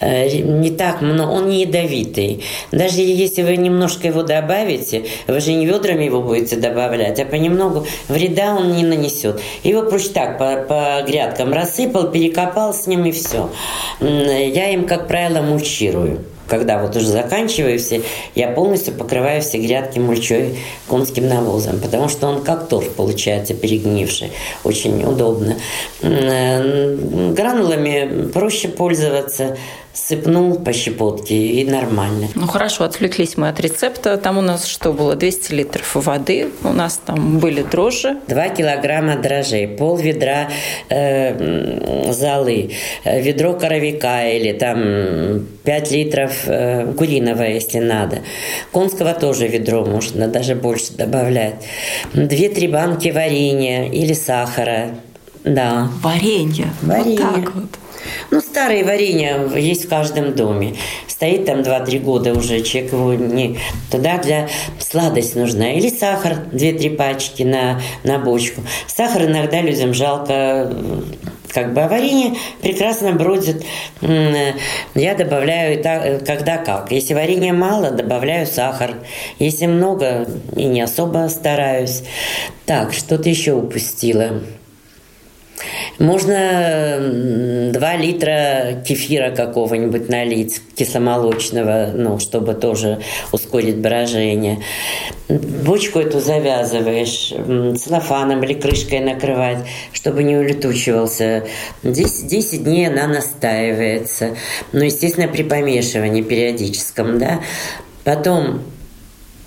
Э, 0.00 0.28
не 0.28 0.70
так 0.70 1.00
много, 1.00 1.30
он 1.30 1.48
не 1.48 1.62
ядовитый. 1.62 2.44
Даже 2.72 3.00
если 3.00 3.42
вы 3.42 3.56
немножко 3.56 4.06
его 4.06 4.22
добавите, 4.22 5.06
вы 5.26 5.40
же 5.40 5.54
не 5.54 5.64
ведрами 5.64 6.04
его 6.04 6.20
будете 6.20 6.56
добавлять, 6.56 7.18
а 7.20 7.24
понемногу 7.24 7.86
вреда 8.08 8.54
он 8.54 8.76
не 8.76 8.84
нанесет. 8.84 9.40
Его 9.62 9.82
проще 9.82 10.10
так 10.10 10.36
по, 10.36 10.56
по 10.56 11.02
грядкам 11.06 11.54
рассыпал, 11.54 12.10
перекопал 12.10 12.74
с 12.74 12.86
ним 12.86 13.06
и 13.06 13.12
все. 13.12 13.50
Я 14.00 14.70
им, 14.72 14.86
как 14.86 15.08
правило, 15.08 15.40
мульчирую 15.40 16.22
когда 16.48 16.78
вот 16.82 16.96
уже 16.96 17.06
заканчиваю 17.06 17.78
все, 17.78 18.02
я 18.34 18.48
полностью 18.48 18.94
покрываю 18.94 19.42
все 19.42 19.58
грядки 19.58 19.98
мульчой 19.98 20.58
конским 20.88 21.28
навозом, 21.28 21.78
потому 21.80 22.08
что 22.08 22.26
он 22.26 22.42
как 22.42 22.68
торф 22.68 22.88
получается 22.94 23.54
перегнивший, 23.54 24.32
очень 24.64 25.04
удобно. 25.04 25.56
Э, 26.02 26.96
гранулами 27.32 28.28
проще 28.32 28.68
пользоваться, 28.68 29.56
сыпнул 30.06 30.58
по 30.58 30.72
щепотке 30.72 31.34
и 31.34 31.64
нормально. 31.64 32.28
Ну 32.34 32.46
хорошо, 32.46 32.84
отвлеклись 32.84 33.36
мы 33.36 33.48
от 33.48 33.60
рецепта. 33.60 34.16
Там 34.16 34.38
у 34.38 34.40
нас 34.40 34.66
что 34.66 34.92
было? 34.92 35.16
200 35.16 35.52
литров 35.52 35.94
воды, 35.94 36.48
у 36.64 36.72
нас 36.72 37.00
там 37.04 37.38
были 37.38 37.62
дрожжи. 37.62 38.16
2 38.28 38.48
килограмма 38.50 39.16
дрожжей, 39.16 39.66
пол 39.66 39.96
ведра 39.96 40.48
э, 40.88 42.12
золы, 42.12 42.70
э, 43.04 43.20
ведро 43.20 43.54
коровика 43.54 44.28
или 44.28 44.52
там 44.52 45.46
5 45.64 45.90
литров 45.90 46.32
э, 46.46 46.92
куриного, 46.96 47.42
если 47.42 47.78
надо. 47.78 48.18
Конского 48.72 49.14
тоже 49.14 49.48
ведро 49.48 49.84
можно 49.84 50.28
даже 50.28 50.54
больше 50.54 50.92
добавлять. 50.92 51.56
2-3 52.14 52.70
банки 52.70 53.08
варенья 53.08 53.86
или 53.86 54.12
сахара 54.12 54.90
Да. 55.44 55.88
Варенье. 56.02 56.68
Варенье. 56.82 57.24
Вот 57.24 57.34
так 57.34 57.54
вот. 57.54 57.78
Ну, 58.30 58.40
старые 58.40 58.84
варенья 58.84 59.48
есть 59.56 59.86
в 59.86 59.88
каждом 59.88 60.34
доме. 60.34 60.74
Стоит 61.06 61.46
там 61.46 61.60
2-3 61.60 61.98
года 62.00 62.34
уже, 62.34 62.60
человек 62.60 62.92
его 62.92 63.14
не... 63.14 63.58
Туда 63.90 64.18
для 64.18 64.48
сладость 64.78 65.34
нужна. 65.34 65.72
Или 65.72 65.88
сахар, 65.88 66.34
2-3 66.52 66.96
пачки 66.96 67.42
на, 67.42 67.80
на 68.04 68.18
бочку. 68.18 68.62
Сахар 68.86 69.24
иногда 69.24 69.60
людям 69.60 69.94
жалко, 69.94 70.72
как 71.52 71.72
бы, 71.72 71.80
а 71.80 71.88
варенье 71.88 72.34
прекрасно 72.62 73.12
бродит. 73.12 73.64
Я 74.00 75.14
добавляю, 75.16 75.82
когда 76.24 76.58
как. 76.58 76.92
Если 76.92 77.14
варенья 77.14 77.52
мало, 77.52 77.90
добавляю 77.90 78.46
сахар. 78.46 78.94
Если 79.38 79.66
много, 79.66 80.28
и 80.54 80.64
не 80.64 80.82
особо 80.82 81.28
стараюсь. 81.28 82.02
Так, 82.66 82.92
что-то 82.92 83.28
еще 83.28 83.54
упустила. 83.54 84.40
Можно 85.98 87.70
2 87.72 87.96
литра 87.96 88.82
кефира 88.86 89.30
какого-нибудь 89.30 90.08
налить, 90.08 90.60
кисломолочного, 90.76 91.90
ну, 91.94 92.18
чтобы 92.18 92.54
тоже 92.54 93.00
ускорить 93.32 93.78
брожение. 93.78 94.60
Бочку 95.28 95.98
эту 95.98 96.20
завязываешь, 96.20 97.34
целлофаном 97.80 98.42
или 98.44 98.54
крышкой 98.54 99.00
накрывать, 99.00 99.58
чтобы 99.92 100.22
не 100.22 100.36
улетучивался. 100.36 101.44
10, 101.82 102.26
10 102.28 102.64
дней 102.64 102.88
она 102.88 103.06
настаивается. 103.06 104.36
Ну, 104.72 104.84
естественно, 104.84 105.28
при 105.28 105.42
помешивании 105.42 106.22
периодическом, 106.22 107.18
да. 107.18 107.40
Потом 108.04 108.62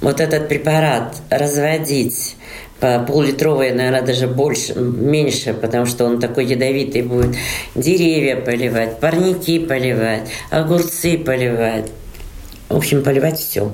вот 0.02 0.20
этот 0.20 0.48
препарат 0.48 1.16
разводить 1.30 2.36
по 2.80 3.00
пол-литровой, 3.00 3.72
наверное, 3.72 4.02
даже 4.02 4.28
больше, 4.28 4.74
меньше, 4.74 5.54
потому 5.54 5.86
что 5.86 6.06
он 6.06 6.20
такой 6.20 6.46
ядовитый 6.46 7.04
будет. 7.04 7.36
Деревья 7.76 8.36
поливать, 8.36 9.00
парники 9.00 9.60
поливать, 9.60 10.30
огурцы 10.50 11.18
поливать. 11.20 11.92
В 12.72 12.78
общем, 12.78 13.04
поливать 13.04 13.38
все. 13.38 13.70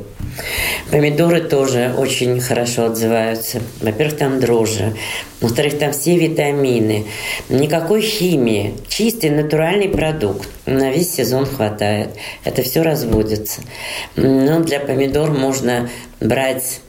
Помидоры 0.89 1.41
тоже 1.41 1.93
очень 1.95 2.39
хорошо 2.41 2.85
отзываются. 2.85 3.61
Во-первых, 3.79 4.17
там 4.17 4.39
дрожжи. 4.39 4.95
Во-вторых, 5.39 5.77
там 5.77 5.91
все 5.91 6.17
витамины. 6.17 7.05
Никакой 7.49 8.01
химии. 8.01 8.73
Чистый 8.87 9.29
натуральный 9.29 9.87
продукт. 9.87 10.49
На 10.65 10.91
весь 10.91 11.13
сезон 11.13 11.45
хватает. 11.45 12.09
Это 12.43 12.63
все 12.63 12.81
разводится. 12.81 13.61
Но 14.15 14.61
для 14.61 14.79
помидор 14.79 15.31
можно 15.31 15.89
брать 16.19 16.81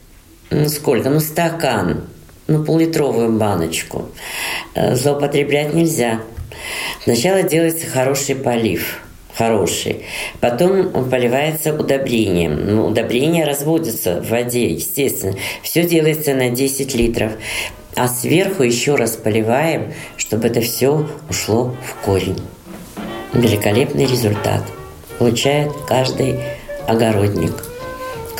ну 0.50 0.66
сколько? 0.70 1.10
Ну 1.10 1.20
стакан, 1.20 2.04
ну 2.46 2.64
поллитровую 2.64 3.32
баночку. 3.32 4.08
Э, 4.74 4.94
злоупотреблять 4.94 5.74
нельзя. 5.74 6.22
Сначала 7.02 7.42
делается 7.42 7.86
хороший 7.86 8.34
полив 8.34 9.02
хороший. 9.38 10.02
Потом 10.40 10.94
он 10.94 11.08
поливается 11.08 11.72
удобрением. 11.72 12.74
Ну, 12.74 12.86
удобрение 12.88 13.44
разводится 13.44 14.20
в 14.20 14.28
воде, 14.28 14.68
естественно. 14.68 15.36
Все 15.62 15.84
делается 15.84 16.34
на 16.34 16.50
10 16.50 16.94
литров. 16.94 17.32
А 17.94 18.08
сверху 18.08 18.64
еще 18.64 18.96
раз 18.96 19.16
поливаем, 19.16 19.94
чтобы 20.16 20.48
это 20.48 20.60
все 20.60 21.06
ушло 21.30 21.74
в 21.82 22.04
корень. 22.04 22.38
Великолепный 23.32 24.06
результат 24.06 24.62
получает 25.18 25.70
каждый 25.86 26.40
огородник 26.86 27.52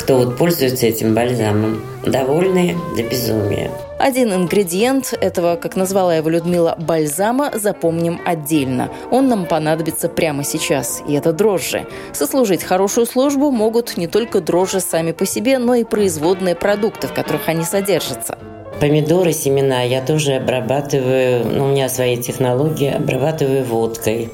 кто 0.09 0.17
вот 0.17 0.39
пользуется 0.39 0.87
этим 0.87 1.13
бальзамом, 1.13 1.83
довольны 2.03 2.75
до 2.97 3.03
безумия. 3.03 3.71
Один 3.99 4.33
ингредиент 4.33 5.13
этого, 5.21 5.57
как 5.57 5.75
назвала 5.75 6.15
его 6.15 6.31
Людмила, 6.31 6.77
бальзама 6.79 7.51
запомним 7.55 8.21
отдельно. 8.25 8.91
Он 9.11 9.29
нам 9.29 9.45
понадобится 9.45 10.09
прямо 10.09 10.45
сейчас, 10.45 11.03
и 11.09 11.15
это 11.15 11.33
дрожжи. 11.33 11.85
Сослужить 12.13 12.63
хорошую 12.63 13.07
службу 13.07 13.51
могут 13.51 13.97
не 13.97 14.07
только 14.07 14.41
дрожжи 14.41 14.81
сами 14.81 15.11
по 15.11 15.27
себе, 15.27 15.59
но 15.59 15.75
и 15.75 15.83
производные 15.83 16.55
продукты, 16.55 17.09
в 17.09 17.13
которых 17.13 17.49
они 17.49 17.65
содержатся. 17.65 18.39
Помидоры, 18.81 19.33
семена 19.33 19.83
я 19.83 20.01
тоже 20.01 20.35
обрабатываю, 20.35 21.45
ну, 21.45 21.65
у 21.65 21.69
меня 21.69 21.89
свои 21.89 22.17
технологии, 22.17 22.95
обрабатываю 22.95 23.65
водкой. 23.65 24.31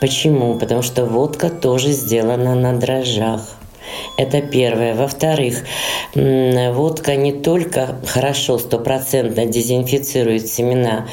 Почему? 0.00 0.58
Потому 0.58 0.80
что 0.80 1.04
водка 1.04 1.50
тоже 1.50 1.88
сделана 1.90 2.54
на 2.54 2.72
дрожжах. 2.72 3.42
Это 4.16 4.40
первое. 4.40 4.94
Во-вторых, 4.94 5.64
водка 6.14 7.16
не 7.16 7.32
только 7.32 7.96
хорошо, 8.06 8.58
стопроцентно 8.58 9.46
дезинфицирует 9.46 10.46
семена, 10.46 11.06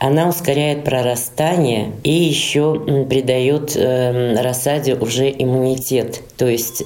она 0.00 0.28
ускоряет 0.28 0.84
прорастание 0.84 1.92
и 2.02 2.10
еще 2.10 3.06
придает 3.08 3.76
эм, 3.76 4.36
рассаде 4.42 4.94
уже 4.94 5.30
иммунитет. 5.30 6.20
То 6.36 6.46
есть 6.46 6.84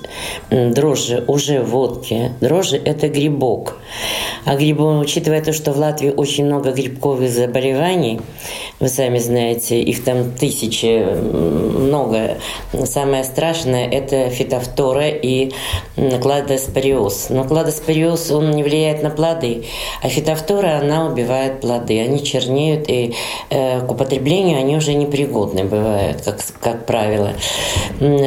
дрожжи 0.50 1.24
уже 1.26 1.60
в 1.60 1.70
водке. 1.70 2.32
Дрожжи– 2.40 2.80
это 2.84 3.08
грибок. 3.08 3.78
А 4.44 4.56
грибок, 4.56 5.02
учитывая 5.02 5.42
то, 5.42 5.52
что 5.52 5.72
в 5.72 5.78
Латвии 5.78 6.10
очень 6.10 6.46
много 6.46 6.72
грибковых 6.72 7.30
заболеваний, 7.30 8.20
вы 8.82 8.88
сами 8.88 9.18
знаете, 9.18 9.80
их 9.80 10.02
там 10.02 10.32
тысячи, 10.32 11.04
много. 11.14 12.38
Самое 12.84 13.22
страшное– 13.22 13.88
это 13.90 14.28
фитофтора 14.28 15.08
и 15.08 15.52
кладоспориоз. 15.94 17.28
Но 17.30 17.44
кладоспориоз, 17.44 18.32
он 18.32 18.50
не 18.50 18.64
влияет 18.64 19.04
на 19.04 19.10
плоды, 19.10 19.66
а 20.02 20.08
фитофтора, 20.08 20.78
она 20.78 21.06
убивает 21.06 21.60
плоды. 21.60 22.00
Они 22.00 22.24
чернеют, 22.24 22.88
и 22.88 23.14
э, 23.50 23.86
к 23.86 23.92
употреблению 23.92 24.58
они 24.58 24.76
уже 24.76 24.94
непригодны 24.94 25.62
бывают, 25.62 26.22
как, 26.22 26.38
как 26.60 26.84
правило. 26.84 27.34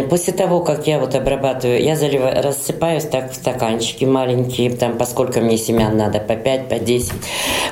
После 0.09 0.31
того, 0.31 0.61
как 0.61 0.87
я 0.87 0.99
вот 0.99 1.15
обрабатываю, 1.15 1.83
я 1.83 1.97
заливаю, 1.97 2.41
рассыпаюсь 2.41 3.03
так 3.03 3.33
в 3.33 3.35
стаканчики 3.35 4.05
маленькие, 4.05 4.69
там, 4.69 4.97
поскольку 4.97 5.41
мне 5.41 5.57
семян 5.57 5.97
надо, 5.97 6.19
по 6.19 6.37
5, 6.37 6.69
по 6.69 6.79
10. 6.79 7.11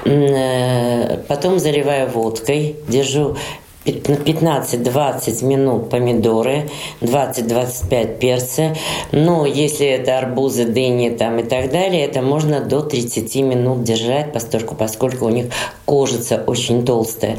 Э, 0.04 1.18
потом 1.30 1.60
заливаю 1.60 2.10
водкой, 2.10 2.73
держу 2.88 3.36
15-20 3.86 5.46
минут 5.46 5.90
помидоры, 5.90 6.70
20-25 7.02 8.18
перцы. 8.18 8.76
Но 9.12 9.46
если 9.46 9.88
это 9.88 10.18
арбузы, 10.18 10.66
дыни 10.66 11.10
там 11.10 11.40
и 11.40 11.44
так 11.44 11.72
далее, 11.72 12.06
это 12.06 12.22
можно 12.22 12.62
до 12.62 12.82
30 12.82 13.36
минут 13.38 13.84
держать, 13.84 14.32
поскольку, 14.32 14.76
поскольку 14.76 15.26
у 15.26 15.30
них 15.30 15.48
кожица 15.86 16.44
очень 16.46 16.86
толстая. 16.86 17.38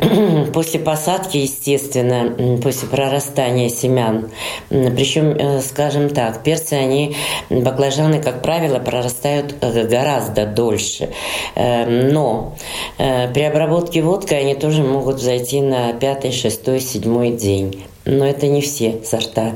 После 0.52 0.80
посадки, 0.80 1.36
естественно, 1.38 2.58
после 2.60 2.88
прорастания 2.88 3.68
семян, 3.68 4.30
причем, 4.68 5.30
э, 5.30 5.60
скажем 5.60 6.10
так, 6.10 6.42
перцы, 6.42 6.74
они, 6.74 7.16
баклажаны, 7.50 8.20
как 8.20 8.42
правило, 8.42 8.78
прорастают 8.78 9.54
э, 9.60 9.86
гораздо 9.86 10.46
дольше. 10.46 11.10
Э, 11.54 11.86
но 11.86 12.54
при 12.96 13.42
обработке 13.42 14.02
водкой 14.02 14.40
они 14.40 14.54
тоже 14.54 14.82
могут 14.82 15.20
зайти 15.20 15.60
на 15.60 15.83
пятый, 15.92 16.32
шестой, 16.32 16.80
седьмой 16.80 17.30
день. 17.30 17.84
Но 18.06 18.26
это 18.26 18.46
не 18.48 18.60
все 18.60 19.00
сорта. 19.02 19.54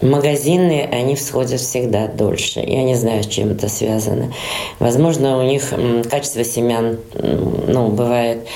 Магазинные, 0.00 0.86
они 0.86 1.16
всходят 1.16 1.60
всегда 1.60 2.06
дольше. 2.06 2.60
Я 2.60 2.82
не 2.82 2.94
знаю, 2.94 3.22
с 3.22 3.26
чем 3.26 3.50
это 3.50 3.68
связано. 3.68 4.32
Возможно, 4.78 5.38
у 5.38 5.42
них 5.42 5.72
качество 6.10 6.42
семян, 6.42 6.98
ну, 7.12 7.88
бывает 7.88 8.46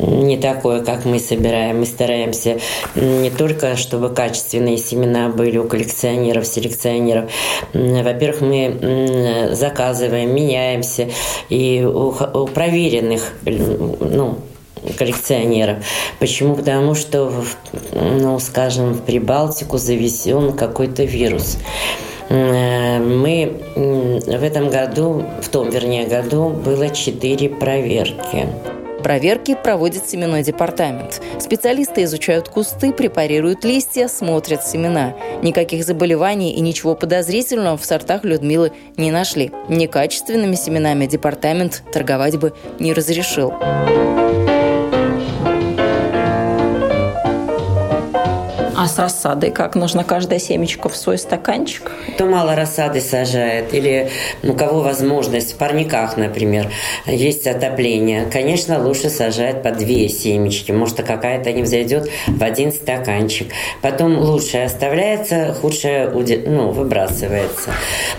не 0.00 0.36
такое, 0.36 0.82
как 0.82 1.04
мы 1.04 1.20
собираем. 1.20 1.80
Мы 1.80 1.86
стараемся 1.86 2.58
не 2.96 3.30
только, 3.30 3.76
чтобы 3.76 4.08
качественные 4.08 4.76
семена 4.76 5.28
были 5.28 5.58
у 5.58 5.68
коллекционеров, 5.68 6.46
селекционеров. 6.46 7.30
Во-первых, 7.72 8.40
мы 8.40 9.50
заказываем, 9.52 10.34
меняемся. 10.34 11.10
И 11.48 11.84
у 11.84 12.46
проверенных, 12.48 13.34
ну, 13.44 14.38
коллекционеров. 14.98 15.84
Почему? 16.18 16.56
Потому 16.56 16.94
что, 16.94 17.32
ну, 17.92 18.38
скажем, 18.38 18.94
в 18.94 19.02
Прибалтику 19.02 19.78
завезен 19.78 20.52
какой-то 20.52 21.04
вирус. 21.04 21.58
Э, 22.28 22.98
мы 22.98 23.60
в 23.74 24.42
этом 24.42 24.70
году, 24.70 25.24
в 25.42 25.48
том, 25.48 25.70
вернее, 25.70 26.06
году 26.06 26.48
было 26.50 26.88
четыре 26.90 27.48
проверки. 27.48 28.46
Проверки 29.04 29.54
проводит 29.54 30.08
семенной 30.08 30.42
департамент. 30.42 31.20
Специалисты 31.38 32.04
изучают 32.04 32.48
кусты, 32.48 32.90
препарируют 32.90 33.62
листья, 33.62 34.08
смотрят 34.08 34.66
семена. 34.66 35.14
Никаких 35.42 35.84
заболеваний 35.84 36.54
и 36.54 36.60
ничего 36.60 36.94
подозрительного 36.94 37.76
в 37.76 37.84
сортах 37.84 38.24
Людмилы 38.24 38.72
не 38.96 39.10
нашли. 39.10 39.52
Некачественными 39.68 40.54
семенами 40.54 41.04
департамент 41.04 41.82
торговать 41.92 42.38
бы 42.38 42.54
не 42.78 42.94
разрешил. 42.94 43.52
А 48.84 48.86
с 48.86 48.98
рассадой 48.98 49.50
как? 49.50 49.76
Нужно 49.76 50.04
каждое 50.04 50.38
семечко 50.38 50.90
в 50.90 50.96
свой 50.96 51.16
стаканчик? 51.16 51.90
То 52.18 52.26
мало 52.26 52.54
рассады 52.54 53.00
сажает. 53.00 53.72
Или 53.72 54.10
у 54.42 54.52
кого 54.52 54.82
возможность, 54.82 55.54
в 55.54 55.56
парниках, 55.56 56.18
например, 56.18 56.70
есть 57.06 57.46
отопление. 57.46 58.26
Конечно, 58.30 58.84
лучше 58.84 59.08
сажать 59.08 59.62
по 59.62 59.70
две 59.70 60.10
семечки. 60.10 60.70
Может, 60.70 60.96
какая-то 60.96 61.50
не 61.52 61.62
взойдет 61.62 62.10
в 62.26 62.42
один 62.42 62.72
стаканчик. 62.72 63.50
Потом 63.80 64.18
лучшее 64.18 64.66
оставляется, 64.66 65.56
худшее 65.58 66.10
ну, 66.10 66.70
выбрасывается. 66.70 67.70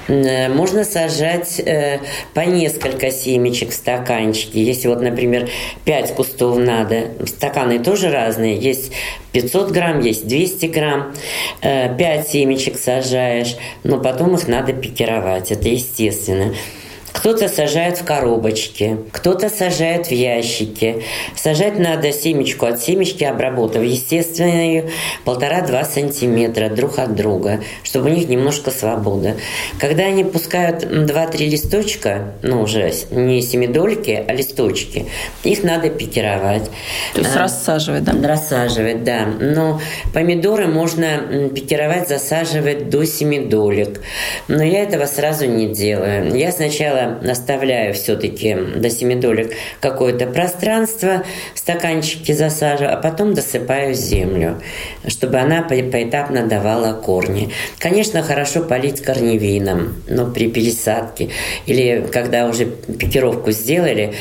Э, 0.07 0.49
можно 0.49 0.83
сажать 0.83 1.59
э, 1.59 1.99
по 2.33 2.39
несколько 2.39 3.11
семечек 3.11 3.69
в 3.69 3.75
стаканчике. 3.75 4.63
Если 4.63 4.87
вот, 4.87 4.99
например, 4.99 5.47
5 5.83 6.15
кустов 6.15 6.57
надо, 6.57 7.09
стаканы 7.27 7.77
тоже 7.77 8.09
разные. 8.09 8.57
Есть 8.57 8.91
500 9.35 9.71
грамм, 9.71 9.99
есть 9.99 10.25
200 10.25 10.54
грамм. 10.63 11.13
5 11.61 11.99
э, 11.99 12.23
семечек 12.27 12.77
сажаешь, 12.77 13.55
но 13.83 13.99
потом 13.99 14.35
их 14.35 14.47
надо 14.47 14.73
пикировать. 14.73 15.51
Это 15.51 15.67
естественно. 15.67 16.53
Кто-то 17.15 17.47
сажает 17.47 17.97
в 17.97 18.03
коробочки, 18.03 18.97
кто-то 19.13 19.49
сажает 19.49 20.07
в 20.07 20.11
ящики. 20.11 21.01
Сажать 21.35 21.79
надо 21.79 22.11
семечку 22.11 22.65
от 22.65 22.81
семечки, 22.81 23.23
обработав 23.23 23.83
естественную 23.83 24.89
полтора-два 25.23 25.85
сантиметра 25.85 26.67
друг 26.69 26.99
от 26.99 27.15
друга, 27.15 27.61
чтобы 27.83 28.09
у 28.09 28.13
них 28.13 28.27
немножко 28.27 28.69
свобода. 28.69 29.35
Когда 29.79 30.03
они 30.03 30.25
пускают 30.25 31.05
два-три 31.05 31.49
листочка, 31.49 32.33
ну 32.43 32.61
уже 32.61 32.91
не 33.11 33.41
семидольки, 33.41 34.23
а 34.27 34.33
листочки, 34.33 35.05
их 35.45 35.63
надо 35.63 35.89
пикировать. 35.89 36.69
То 37.13 37.21
есть 37.21 37.35
а, 37.35 37.43
рассаживать, 37.43 38.03
да? 38.03 38.27
Рассаживать, 38.27 39.05
да. 39.05 39.25
Но 39.25 39.79
помидоры 40.13 40.67
можно 40.67 41.49
пикировать, 41.55 42.09
засаживать 42.09 42.89
до 42.89 43.05
семидолек. 43.05 44.01
Но 44.49 44.61
я 44.61 44.83
этого 44.83 45.05
сразу 45.05 45.45
не 45.45 45.69
делаю. 45.69 46.35
Я 46.35 46.51
сначала 46.51 47.04
оставляю 47.05 47.93
все-таки 47.93 48.55
до 48.75 48.89
семидолек 48.89 49.53
какое-то 49.79 50.27
пространство, 50.27 51.23
стаканчики 51.53 52.31
засаживаю, 52.31 52.93
а 52.93 52.97
потом 52.97 53.33
досыпаю 53.33 53.93
землю, 53.93 54.61
чтобы 55.07 55.37
она 55.37 55.61
поэтапно 55.61 56.45
давала 56.47 56.93
корни. 56.93 57.49
Конечно, 57.79 58.23
хорошо 58.23 58.63
полить 58.63 59.01
корневином, 59.01 59.95
но 60.07 60.29
при 60.29 60.49
пересадке 60.49 61.29
или 61.65 62.07
когда 62.11 62.47
уже 62.47 62.65
пикировку 62.65 63.51
сделали, 63.51 64.13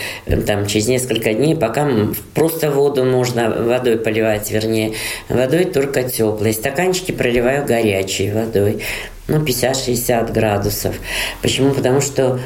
там 0.47 0.67
через 0.67 0.89
несколько 0.89 1.35
дней, 1.35 1.57
пока 1.57 1.89
просто 2.35 2.71
воду 2.71 3.05
можно 3.05 3.51
водой 3.51 3.99
поливать, 3.99 4.51
вернее, 4.51 4.95
водой 5.29 5.65
только 5.65 6.03
теплой. 6.03 6.53
Стаканчики 6.53 7.13
проливаю 7.13 7.67
горячей 7.67 8.31
водой 8.31 8.83
ну, 9.29 9.43
50-60 9.43 10.33
градусов. 10.33 10.97
Почему? 11.43 11.73
Потому 11.73 12.01
что 12.01 12.41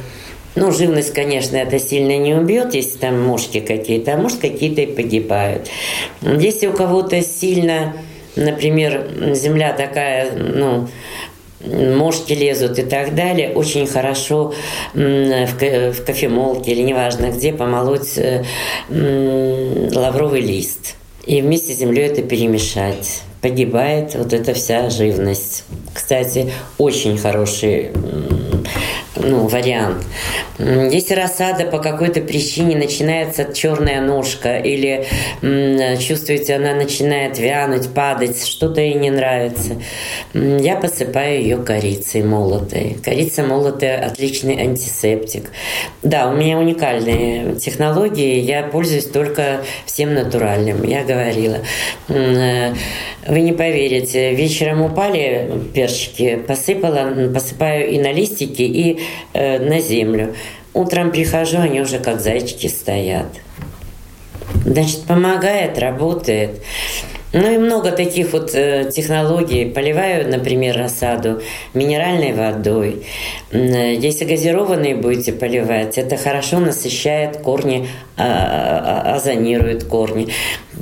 ну, 0.54 0.72
живность, 0.72 1.12
конечно, 1.12 1.56
это 1.56 1.78
сильно 1.78 2.16
не 2.18 2.34
убьет, 2.34 2.74
если 2.74 2.98
там 2.98 3.22
мошки 3.22 3.60
какие-то, 3.60 4.14
а 4.14 4.16
может, 4.16 4.38
какие-то 4.38 4.80
и 4.82 4.86
погибают. 4.86 5.68
Если 6.22 6.66
у 6.66 6.72
кого-то 6.72 7.22
сильно, 7.22 7.94
например, 8.36 9.34
земля 9.34 9.72
такая, 9.72 10.32
ну, 10.32 10.88
мошки 11.64 12.32
лезут 12.32 12.78
и 12.78 12.82
так 12.82 13.14
далее, 13.14 13.50
очень 13.50 13.86
хорошо 13.86 14.54
в 14.94 16.04
кофемолке 16.04 16.72
или 16.72 16.82
неважно 16.82 17.30
где 17.30 17.52
помолоть 17.52 18.16
э, 18.16 18.44
лавровый 18.88 20.40
лист 20.40 20.94
и 21.26 21.42
вместе 21.42 21.74
с 21.74 21.78
землей 21.78 22.06
это 22.06 22.22
перемешать. 22.22 23.22
Погибает 23.42 24.14
вот 24.14 24.32
эта 24.32 24.54
вся 24.54 24.88
живность. 24.90 25.64
Кстати, 25.92 26.50
очень 26.78 27.18
хороший 27.18 27.90
ну, 29.22 29.46
вариант. 29.46 30.04
Если 30.58 31.14
рассада 31.14 31.64
по 31.64 31.78
какой-то 31.78 32.20
причине 32.20 32.76
начинается 32.76 33.52
черная 33.52 34.00
ножка 34.00 34.58
или 34.58 35.06
чувствуете, 36.00 36.56
она 36.56 36.74
начинает 36.74 37.38
вянуть, 37.38 37.88
падать, 37.92 38.46
что-то 38.46 38.80
ей 38.80 38.94
не 38.94 39.10
нравится, 39.10 39.76
я 40.34 40.76
посыпаю 40.76 41.40
ее 41.42 41.56
корицей 41.58 42.22
молотой. 42.22 42.96
Корица 43.04 43.42
молотая– 43.42 44.04
отличный 44.06 44.60
антисептик. 44.60 45.50
Да, 46.02 46.28
у 46.28 46.34
меня 46.34 46.58
уникальные 46.58 47.56
технологии, 47.56 48.40
я 48.40 48.62
пользуюсь 48.62 49.06
только 49.06 49.60
всем 49.86 50.14
натуральным, 50.14 50.82
я 50.82 51.04
говорила. 51.04 51.58
Э, 52.08 52.74
вы 53.26 53.40
не 53.40 53.52
поверите, 53.52 54.34
вечером 54.34 54.82
упали 54.82 55.50
перчики, 55.74 56.36
посыпала, 56.36 57.30
посыпаю 57.32 57.90
и 57.90 57.98
на 57.98 58.12
листики, 58.12 58.62
и 58.62 59.00
э, 59.32 59.58
на 59.58 59.80
землю. 59.80 60.34
Утром 60.74 61.10
прихожу, 61.10 61.58
они 61.58 61.80
уже 61.80 61.98
как 61.98 62.20
зайчики 62.20 62.66
стоят. 62.66 63.26
Значит, 64.64 65.04
помогает, 65.04 65.78
работает. 65.78 66.60
Ну 67.32 67.52
и 67.52 67.58
много 67.58 67.92
таких 67.92 68.32
вот 68.32 68.54
э, 68.54 68.90
технологий. 68.90 69.66
Поливаю, 69.66 70.30
например, 70.30 70.78
рассаду 70.78 71.42
минеральной 71.74 72.32
водой. 72.32 73.04
Э, 73.50 73.94
если 73.94 74.24
газированные 74.24 74.96
будете 74.96 75.32
поливать, 75.32 75.98
это 75.98 76.16
хорошо 76.16 76.58
насыщает 76.58 77.38
корни, 77.38 77.88
а, 78.16 79.04
а, 79.04 79.16
озонирует 79.16 79.84
корни. 79.84 80.28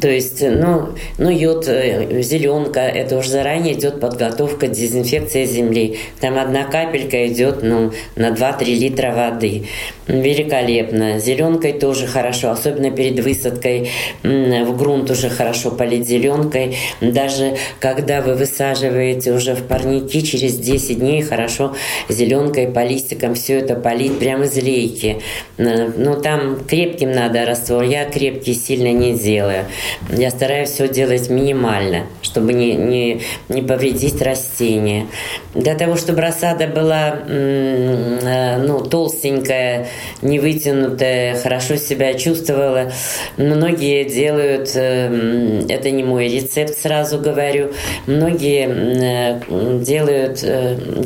То 0.01 0.09
есть, 0.09 0.43
ну, 0.43 0.91
ну 1.19 1.31
йод, 1.31 1.67
э, 1.69 2.23
зеленка, 2.23 2.81
это 2.81 3.17
уже 3.17 3.31
заранее 3.31 3.75
идет 3.75 4.01
подготовка, 4.01 4.69
дезинфекция 4.69 5.47
земли. 5.47 5.99
Там 6.21 6.39
одна 6.39 6.65
капелька 6.65 7.27
идет 7.29 7.63
ну, 7.63 7.93
на 8.15 8.31
2-3 8.31 8.65
литра 8.75 9.13
воды. 9.13 9.67
Великолепно. 10.07 11.19
Зеленкой 11.19 11.73
тоже 11.73 12.07
хорошо, 12.07 12.51
особенно 12.51 12.91
перед 12.91 13.25
высадкой 13.25 13.91
в 14.23 14.77
грунт 14.77 15.11
уже 15.11 15.31
хорошо 15.31 15.71
полить 15.71 16.07
зеленкой. 16.07 16.77
Даже 17.01 17.57
когда 17.81 18.21
вы 18.21 18.35
высаживаете 18.35 19.33
уже 19.33 19.55
в 19.55 19.63
парники, 19.65 20.23
через 20.23 20.57
10 20.59 21.01
дней 21.01 21.23
хорошо 21.23 21.75
зеленкой 22.09 22.69
по 22.69 22.85
листикам 22.85 23.35
все 23.35 23.59
это 23.59 23.75
полить 23.75 24.19
прямо 24.19 24.45
из 24.45 24.57
лейки. 24.57 25.21
Ну, 25.59 26.21
там 26.21 26.61
крепким 26.67 27.11
надо 27.13 27.45
раствор. 27.45 27.83
Я 27.83 28.05
крепкий 28.05 28.55
сильно 28.55 28.93
не 28.93 29.15
делаю. 29.15 29.65
Я 30.11 30.31
стараюсь 30.31 30.71
все 30.71 30.89
делать 30.89 31.29
минимально, 31.31 32.07
чтобы 32.23 32.53
не, 32.53 32.75
не, 32.75 33.23
не 33.49 33.63
повредить 33.63 34.23
растения. 34.23 35.07
Для 35.55 35.75
того, 35.75 35.97
чтобы 35.97 36.21
рассада 36.21 36.67
была 36.67 37.19
э, 37.27 38.63
ну, 38.67 38.81
толстенькая, 38.81 39.89
не 40.23 40.39
вытянутая, 40.39 41.37
хорошо 41.37 41.77
себя 41.77 42.15
чувствовала, 42.15 42.93
многие 43.37 44.05
делают, 44.05 44.71
э, 44.75 45.65
это 45.69 45.91
не 45.91 46.05
мой 46.05 46.29
рецепт, 46.29 46.79
сразу 46.79 47.19
говорю, 47.19 47.73
многие 48.07 48.69
э, 48.69 49.81
делают 49.83 50.43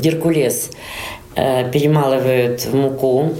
геркулес 0.01 0.71
перемалывают 1.37 2.63
в 2.65 2.75
муку, 2.75 3.35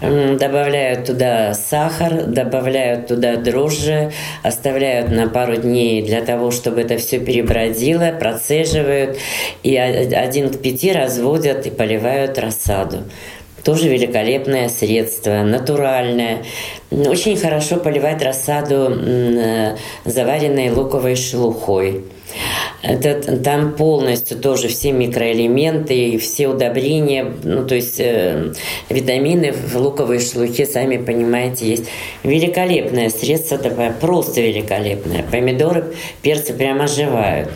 добавляют 0.00 1.06
туда 1.06 1.54
сахар, 1.54 2.24
добавляют 2.24 3.08
туда 3.08 3.36
дрожжи, 3.36 4.12
оставляют 4.42 5.10
на 5.10 5.28
пару 5.28 5.56
дней 5.56 6.02
для 6.02 6.20
того, 6.20 6.50
чтобы 6.50 6.82
это 6.82 6.98
все 6.98 7.18
перебродило, 7.18 8.12
процеживают 8.18 9.18
и 9.62 9.76
один 9.76 10.50
к 10.50 10.60
пяти 10.60 10.92
разводят 10.92 11.66
и 11.66 11.70
поливают 11.70 12.38
рассаду. 12.38 12.98
Тоже 13.64 13.88
великолепное 13.88 14.68
средство, 14.68 15.42
натуральное. 15.42 16.44
Очень 16.90 17.36
хорошо 17.36 17.76
поливать 17.76 18.22
рассаду 18.22 18.88
э, 18.90 19.76
заваренной 20.04 20.70
луковой 20.70 21.16
шелухой. 21.16 22.04
Это, 22.80 23.36
там 23.38 23.72
полностью 23.72 24.38
тоже 24.38 24.68
все 24.68 24.92
микроэлементы 24.92 25.94
и 26.10 26.18
все 26.18 26.46
удобрения, 26.46 27.26
ну 27.42 27.66
то 27.66 27.74
есть 27.74 27.98
э, 27.98 28.52
витамины 28.88 29.52
в 29.52 29.74
луковой 29.76 30.20
шелухе, 30.20 30.64
сами 30.64 30.96
понимаете, 30.96 31.68
есть. 31.68 31.86
Великолепное 32.22 33.10
средство 33.10 33.58
такое, 33.58 33.90
просто 33.90 34.40
великолепное. 34.42 35.24
Помидоры, 35.28 35.92
перцы 36.22 36.52
прямо 36.52 36.84
оживают. 36.84 37.50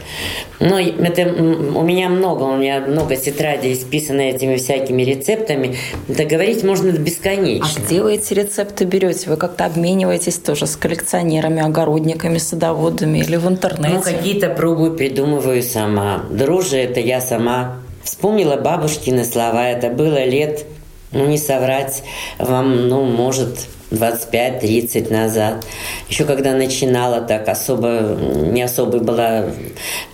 Но 0.63 0.79
это 0.79 1.23
у 1.23 1.83
меня 1.83 2.09
много, 2.09 2.45
у 2.45 2.57
меня 2.57 2.81
много 2.81 3.17
тетрадей 3.17 3.73
исписано 3.73 4.21
этими 4.21 4.57
всякими 4.57 5.03
рецептами. 5.03 5.77
Это 6.09 6.25
говорить 6.25 6.63
можно 6.63 6.91
бесконечно. 6.91 7.69
А 7.77 7.81
где 7.81 8.03
вы 8.03 8.15
эти 8.15 8.33
рецепты 8.35 8.85
берете? 8.85 9.29
Вы 9.31 9.37
как-то 9.37 9.67
обмениваетесь 9.67 10.39
тоже 10.39 10.67
с 10.67 10.77
коллекционерами, 10.77 11.63
огородниками, 11.63 12.39
садоводами 12.39 13.19
или 13.19 13.37
в 13.37 13.49
интернете? 13.49 13.95
Ну, 13.95 14.03
какие-то 14.03 14.51
пробую, 14.51 14.93
придумываю 15.13 15.63
сама. 15.63 16.25
Дрожжи– 16.31 16.77
это 16.79 16.99
я 16.99 17.21
сама. 17.21 17.77
Вспомнила 18.03 18.57
бабушкины 18.57 19.25
слова. 19.25 19.69
Это 19.69 19.91
было 19.91 20.25
лет 20.25 20.65
ну, 21.13 21.27
не 21.27 21.37
соврать 21.37 22.03
вам, 22.39 22.89
ну, 22.89 23.05
может, 23.05 23.67
25-30 23.91 25.13
назад. 25.13 25.67
Еще 26.09 26.25
когда 26.25 26.55
начинала, 26.55 27.21
так 27.21 27.47
особо, 27.49 28.17
не 28.51 28.63
особо 28.63 29.01
была 29.01 29.45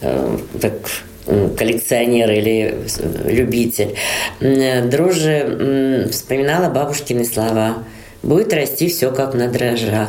э, 0.01 0.39
так, 0.61 0.75
коллекционер 1.57 2.33
или 2.33 2.75
любитель. 3.25 3.95
Друже 4.41 6.09
вспоминала 6.11 6.71
бабушкины 6.71 7.25
слова. 7.25 7.85
Будет 8.25 8.53
расти 8.53 8.89
все 8.89 9.13
как 9.13 9.35
на 9.35 9.47
дрожжах. 9.47 10.09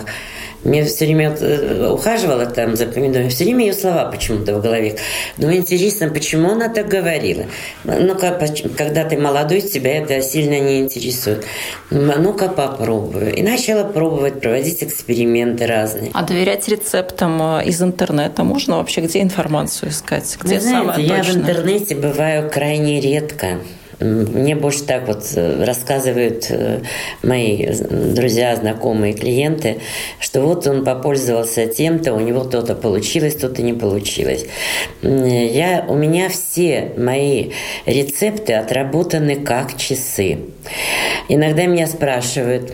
Мне 0.64 0.84
все 0.84 1.06
время 1.06 1.36
э, 1.40 1.90
ухаживала 1.90 2.46
там 2.46 2.76
за 2.76 2.86
помидорами, 2.86 3.30
все 3.30 3.46
время 3.46 3.68
ее 3.68 3.74
слова 3.74 4.06
почему-то 4.06 4.56
в 4.56 4.62
голове. 4.62 4.98
Но 5.38 5.54
интересно, 5.54 6.10
почему 6.10 6.52
она 6.52 6.68
так 6.68 6.88
говорила? 6.88 7.46
Ну-ка, 7.84 8.38
когда 8.78 9.06
ты 9.06 9.18
молодой, 9.18 9.62
тебя 9.62 9.98
это 9.98 10.22
сильно 10.22 10.60
не 10.60 10.80
интересует. 10.80 11.46
Ну-ка, 11.90 12.50
попробую. 12.50 13.34
И 13.34 13.42
начала 13.42 13.86
пробовать, 13.86 14.42
проводить 14.42 14.84
эксперименты 14.84 15.66
разные. 15.66 16.12
А 16.14 16.24
доверять 16.24 16.68
рецептам 16.68 17.60
э, 17.60 17.66
из 17.66 17.82
интернета 17.82 18.44
можно 18.44 18.78
вообще? 18.78 19.02
Где 19.02 19.22
информацию 19.22 19.92
искать? 19.92 20.38
Где 20.42 20.56
Вы 20.56 20.62
знаете, 20.62 21.02
я 21.04 21.24
в 21.24 21.30
интернете 21.36 21.96
бываю 21.96 22.50
крайне 22.50 23.00
редко. 23.00 23.60
Мне 24.00 24.56
больше 24.56 24.84
так 24.84 25.08
вот 25.08 25.24
э, 25.36 25.64
рассказывают 25.66 26.48
э, 26.50 26.82
мои 27.22 27.68
друзья, 27.90 28.56
знакомые, 28.56 29.14
клиенты, 29.14 29.80
что 30.20 30.42
вот 30.42 30.68
он 30.68 30.86
попользовался 30.86 31.68
тем-то, 31.68 32.14
у 32.14 32.20
него 32.20 32.46
то-то 32.46 32.76
получилось, 32.76 33.36
то-то 33.36 33.62
не 33.62 33.74
получилось. 33.74 34.46
Я, 35.02 35.86
у 35.88 35.96
меня 35.96 36.30
все 36.30 36.94
мои 36.98 37.52
рецепты 37.86 38.54
отработаны 38.54 39.36
как 39.36 39.78
часы. 39.78 40.40
Иногда 41.28 41.66
меня 41.66 41.88
спрашивают, 41.88 42.74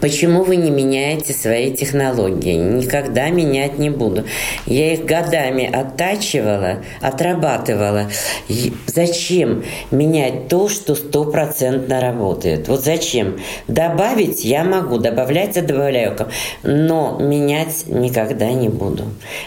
Почему 0.00 0.42
вы 0.42 0.56
не 0.56 0.70
меняете 0.70 1.32
свои 1.32 1.72
технологии? 1.72 2.54
Никогда 2.54 3.28
менять 3.28 3.78
не 3.78 3.90
буду. 3.90 4.24
Я 4.66 4.94
их 4.94 5.04
годами 5.04 5.70
оттачивала, 5.72 6.78
отрабатывала. 7.00 8.10
И 8.48 8.72
зачем 8.86 9.64
менять 9.90 10.48
то, 10.48 10.68
что 10.68 10.94
стопроцентно 10.94 12.00
работает? 12.00 12.68
Вот 12.68 12.84
зачем? 12.84 13.38
Добавить 13.68 14.44
я 14.44 14.64
могу, 14.64 14.98
добавлять 14.98 15.56
я 15.56 15.62
добавляю, 15.62 16.16
но 16.62 17.18
менять 17.20 17.86
никогда 17.86 18.50
не 18.50 18.68
буду. 18.68 19.04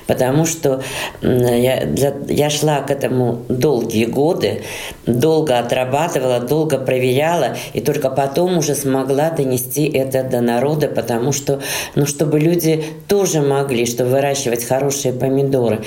Потому 0.08 0.46
что 0.46 0.82
я, 1.22 1.86
для, 1.86 2.14
я 2.28 2.50
шла 2.50 2.82
к 2.82 2.92
этому 2.92 3.44
долгие 3.50 4.06
годы, 4.06 4.62
долго 5.06 5.60
отрабатывала, 5.60 6.40
долго 6.40 6.78
проверяла, 6.78 7.58
и 7.74 7.82
только 7.82 8.10
потом 8.10 8.58
уже 8.58 8.76
смогла 8.76 9.30
донести 9.32 9.88
это 9.88 10.29
до 10.30 10.42
народа, 10.42 10.88
потому 10.88 11.32
что, 11.32 11.62
ну, 11.96 12.06
чтобы 12.06 12.40
люди 12.40 12.84
тоже 13.08 13.42
могли, 13.42 13.86
чтобы 13.86 14.12
выращивать 14.12 14.64
хорошие 14.66 15.14
помидоры. 15.14 15.82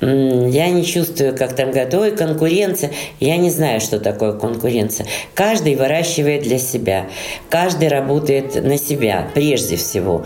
Я 0.00 0.68
не 0.68 0.84
чувствую, 0.84 1.36
как 1.36 1.54
там 1.54 1.70
ой, 1.94 2.10
конкуренция. 2.12 2.90
Я 3.20 3.36
не 3.36 3.50
знаю, 3.50 3.80
что 3.80 3.98
такое 3.98 4.32
конкуренция. 4.32 5.06
Каждый 5.34 5.74
выращивает 5.74 6.42
для 6.42 6.58
себя. 6.58 7.06
Каждый 7.50 7.88
работает 7.88 8.62
на 8.62 8.78
себя, 8.78 9.28
прежде 9.34 9.76
всего. 9.76 10.24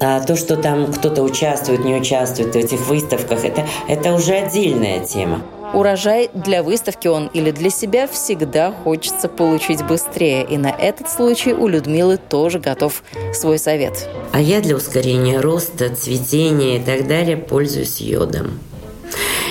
А 0.00 0.20
то, 0.20 0.36
что 0.36 0.56
там 0.56 0.92
кто-то 0.92 1.22
участвует, 1.22 1.84
не 1.84 1.94
участвует 1.94 2.54
в 2.54 2.58
этих 2.58 2.86
выставках, 2.88 3.44
это, 3.44 3.66
это 3.88 4.12
уже 4.12 4.34
отдельная 4.34 5.00
тема. 5.00 5.42
Урожай 5.74 6.30
для 6.34 6.62
выставки 6.62 7.08
он 7.08 7.28
или 7.28 7.50
для 7.50 7.70
себя 7.70 8.06
всегда 8.06 8.72
хочется 8.72 9.28
получить 9.28 9.84
быстрее. 9.84 10.44
И 10.44 10.58
на 10.58 10.68
этот 10.68 11.08
случай 11.08 11.54
у 11.54 11.66
Людмилы 11.66 12.18
тоже 12.18 12.58
готов 12.58 13.02
свой 13.32 13.58
совет. 13.58 14.08
А 14.32 14.40
я 14.40 14.60
для 14.60 14.76
ускорения 14.76 15.40
роста, 15.40 15.94
цветения 15.94 16.78
и 16.78 16.82
так 16.82 17.06
далее 17.06 17.36
пользуюсь 17.36 18.00
йодом. 18.00 18.60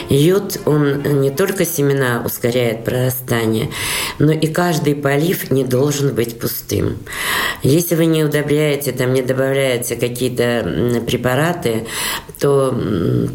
Йод, 0.10 0.60
он 0.66 1.22
не 1.22 1.32
только 1.32 1.66
семена 1.66 2.22
ускоряет 2.26 2.84
прорастание, 2.84 3.70
но 4.20 4.32
и 4.32 4.48
каждый 4.48 4.96
полив 4.96 5.52
не 5.52 5.64
должен 5.64 6.14
быть 6.14 6.40
пустым. 6.40 6.98
Если 7.64 7.96
вы 7.96 8.06
не 8.06 8.24
удобряете, 8.24 8.92
там 8.92 9.14
не 9.14 9.22
добавляете 9.22 9.96
какие-то 9.96 11.02
препараты, 11.06 11.88
то 12.40 12.76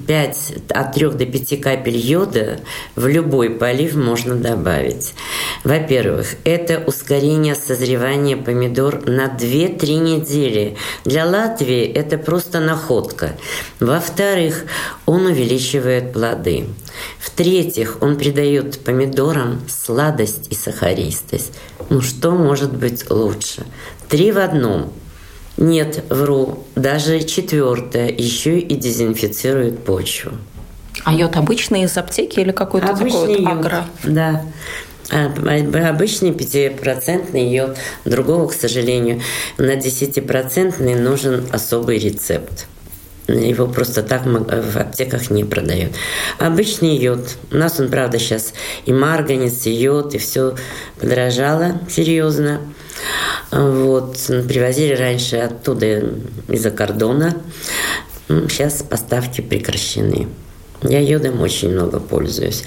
5, 0.07 0.53
от 0.71 0.95
3 0.95 1.11
до 1.11 1.27
5 1.27 1.61
капель 1.61 1.97
йода 1.97 2.61
в 2.97 3.07
любой 3.07 3.51
полив 3.51 3.95
можно 3.95 4.35
добавить. 4.35 5.15
Во-первых, 5.65 6.35
это 6.45 6.83
ускорение 6.85 7.55
созревания 7.55 8.37
помидор 8.37 9.07
на 9.07 9.27
2-3 9.27 9.95
недели. 9.99 10.77
Для 11.05 11.27
Латвии 11.27 11.85
это 11.85 12.19
просто 12.19 12.61
находка. 12.61 13.37
Во-вторых, 13.81 14.65
он 15.07 15.27
увеличивает 15.27 16.13
плоды. 16.13 16.66
В-третьих, 17.19 17.99
он 18.01 18.17
придает 18.17 18.81
помидорам 18.81 19.61
сладость 19.69 20.49
и 20.51 20.55
сахаристость. 20.55 21.53
Ну 21.91 22.01
что 22.01 22.31
может 22.33 22.75
быть 22.77 23.11
лучше? 23.11 23.67
Три 24.09 24.33
в 24.33 24.39
одном. 24.39 24.93
Нет, 25.57 26.05
вру, 26.11 26.65
даже 26.75 27.23
четвертое 27.23 28.09
еще 28.09 28.59
и 28.59 28.75
дезинфицирует 28.75 29.85
почву. 29.85 30.33
А 31.05 31.15
йод 31.15 31.37
обычный 31.37 31.83
из 31.83 31.97
аптеки 31.97 32.41
или 32.41 32.53
какой-то 32.53 32.89
такой 32.89 33.11
вот 33.11 33.47
агро? 33.47 33.87
Да. 34.05 34.43
А, 35.11 35.27
обычный 35.89 36.33
пятипроцентный 36.33 37.49
йод. 37.49 37.77
Другого, 38.05 38.49
к 38.49 38.53
сожалению, 38.53 39.23
на 39.57 39.77
десятипроцентный 39.77 40.95
нужен 40.95 41.47
особый 41.53 41.99
рецепт. 41.99 42.67
Его 43.29 43.67
просто 43.67 44.03
так 44.03 44.25
в 44.25 44.77
аптеках 44.77 45.31
не 45.31 45.45
продают. 45.45 45.93
Обычный 46.39 46.97
йод. 46.97 47.37
У 47.51 47.57
нас 47.57 47.81
он, 47.81 47.89
правда, 47.89 48.19
сейчас 48.19 48.55
и 48.85 48.93
марганец, 48.93 49.67
и 49.67 49.73
йод, 49.73 50.15
и 50.15 50.19
все 50.19 50.55
подорожало 51.01 51.81
серьезно. 51.89 52.61
Вот. 53.51 54.17
Привозили 54.27 54.95
раньше 54.95 55.37
оттуда, 55.37 56.05
из-за 56.49 56.71
кордона. 56.71 57.37
Сейчас 58.29 58.83
поставки 58.83 59.41
прекращены. 59.41 60.29
Я 60.83 61.01
йодом 61.01 61.41
очень 61.41 61.71
много 61.71 62.01
пользуюсь. 62.01 62.65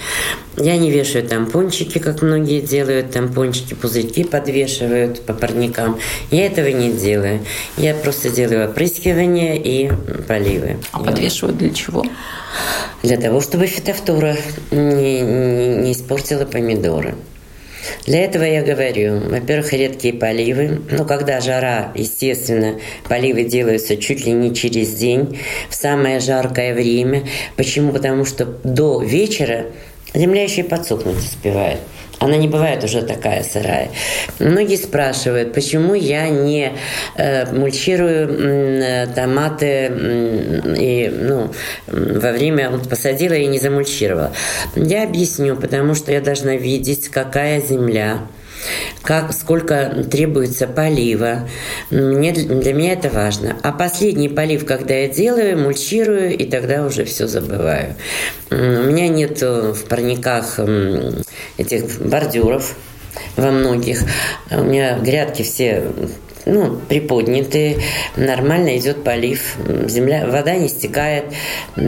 Я 0.57 0.77
не 0.77 0.91
вешаю 0.91 1.27
тампончики, 1.27 1.99
как 1.99 2.21
многие 2.21 2.61
делают, 2.61 3.11
тампончики, 3.11 3.75
пузырьки 3.75 4.23
подвешивают 4.23 5.21
по 5.21 5.33
парникам. 5.33 5.99
Я 6.31 6.47
этого 6.47 6.67
не 6.67 6.91
делаю. 6.91 7.39
Я 7.77 7.93
просто 7.93 8.29
делаю 8.29 8.69
опрыскивание 8.69 9.57
и 9.57 9.91
поливы. 10.27 10.77
А 10.91 10.99
подвешивают 10.99 11.57
для 11.57 11.69
чего? 11.69 12.03
Для 13.03 13.17
того, 13.17 13.39
чтобы 13.41 13.67
фитофтора 13.67 14.35
не, 14.71 15.21
не, 15.21 15.75
не 15.77 15.91
испортила 15.93 16.45
помидоры. 16.45 17.15
Для 18.05 18.23
этого 18.23 18.43
я 18.43 18.61
говорю, 18.63 19.19
во-первых, 19.29 19.73
редкие 19.73 20.13
поливы. 20.13 20.81
Ну, 20.89 21.05
когда 21.05 21.41
жара, 21.41 21.91
естественно, 21.95 22.79
поливы 23.07 23.43
делаются 23.43 23.97
чуть 23.97 24.25
ли 24.25 24.31
не 24.31 24.53
через 24.53 24.93
день, 24.93 25.39
в 25.69 25.75
самое 25.75 26.19
жаркое 26.19 26.73
время. 26.73 27.23
Почему? 27.55 27.91
Потому 27.91 28.25
что 28.25 28.45
до 28.45 29.01
вечера 29.01 29.67
земля 30.13 30.43
еще 30.43 30.61
и 30.61 30.63
подсохнуть 30.63 31.17
успевает 31.17 31.79
она 32.19 32.35
не 32.35 32.47
бывает 32.47 32.83
уже 32.83 33.01
такая 33.01 33.43
сырая. 33.43 33.89
Многие 34.39 34.75
спрашивают, 34.75 35.53
почему 35.53 35.93
я 35.93 36.29
не 36.29 36.73
э, 37.15 37.51
мульчирую 37.51 38.29
э, 38.29 39.07
томаты 39.15 39.87
э, 39.89 40.75
и, 40.77 41.09
ну, 41.09 41.51
во 41.87 42.31
время 42.31 42.69
вот 42.69 42.89
посадила 42.89 43.33
и 43.33 43.47
не 43.47 43.59
замульчировала. 43.59 44.31
Я 44.75 45.03
объясню, 45.03 45.55
потому 45.55 45.95
что 45.95 46.11
я 46.11 46.21
должна 46.21 46.55
видеть, 46.55 47.09
какая 47.09 47.61
земля, 47.61 48.19
как, 49.01 49.33
сколько 49.33 50.03
требуется 50.09 50.67
полива. 50.67 51.47
Мне, 51.89 52.33
для 52.33 52.73
меня 52.73 52.93
это 52.93 53.09
важно. 53.09 53.57
А 53.63 53.71
последний 53.71 54.29
полив, 54.29 54.65
когда 54.65 54.93
я 54.93 55.07
делаю, 55.07 55.57
мульчирую, 55.57 56.37
и 56.37 56.45
тогда 56.45 56.85
уже 56.85 57.05
все 57.05 57.27
забываю. 57.27 57.95
У 58.51 58.55
меня 58.55 59.07
нет 59.07 59.41
в 59.41 59.85
парниках 59.87 60.59
этих 61.57 62.01
бордюров 62.01 62.75
во 63.35 63.51
многих. 63.51 64.01
У 64.51 64.63
меня 64.63 64.97
грядки 64.99 65.43
все 65.43 65.83
ну, 66.49 66.79
приподнятые, 66.87 67.77
нормально 68.15 68.77
идет 68.77 69.03
полив, 69.03 69.55
земля, 69.87 70.25
вода 70.27 70.55
не 70.55 70.67
стекает, 70.67 71.25
и 71.75 71.81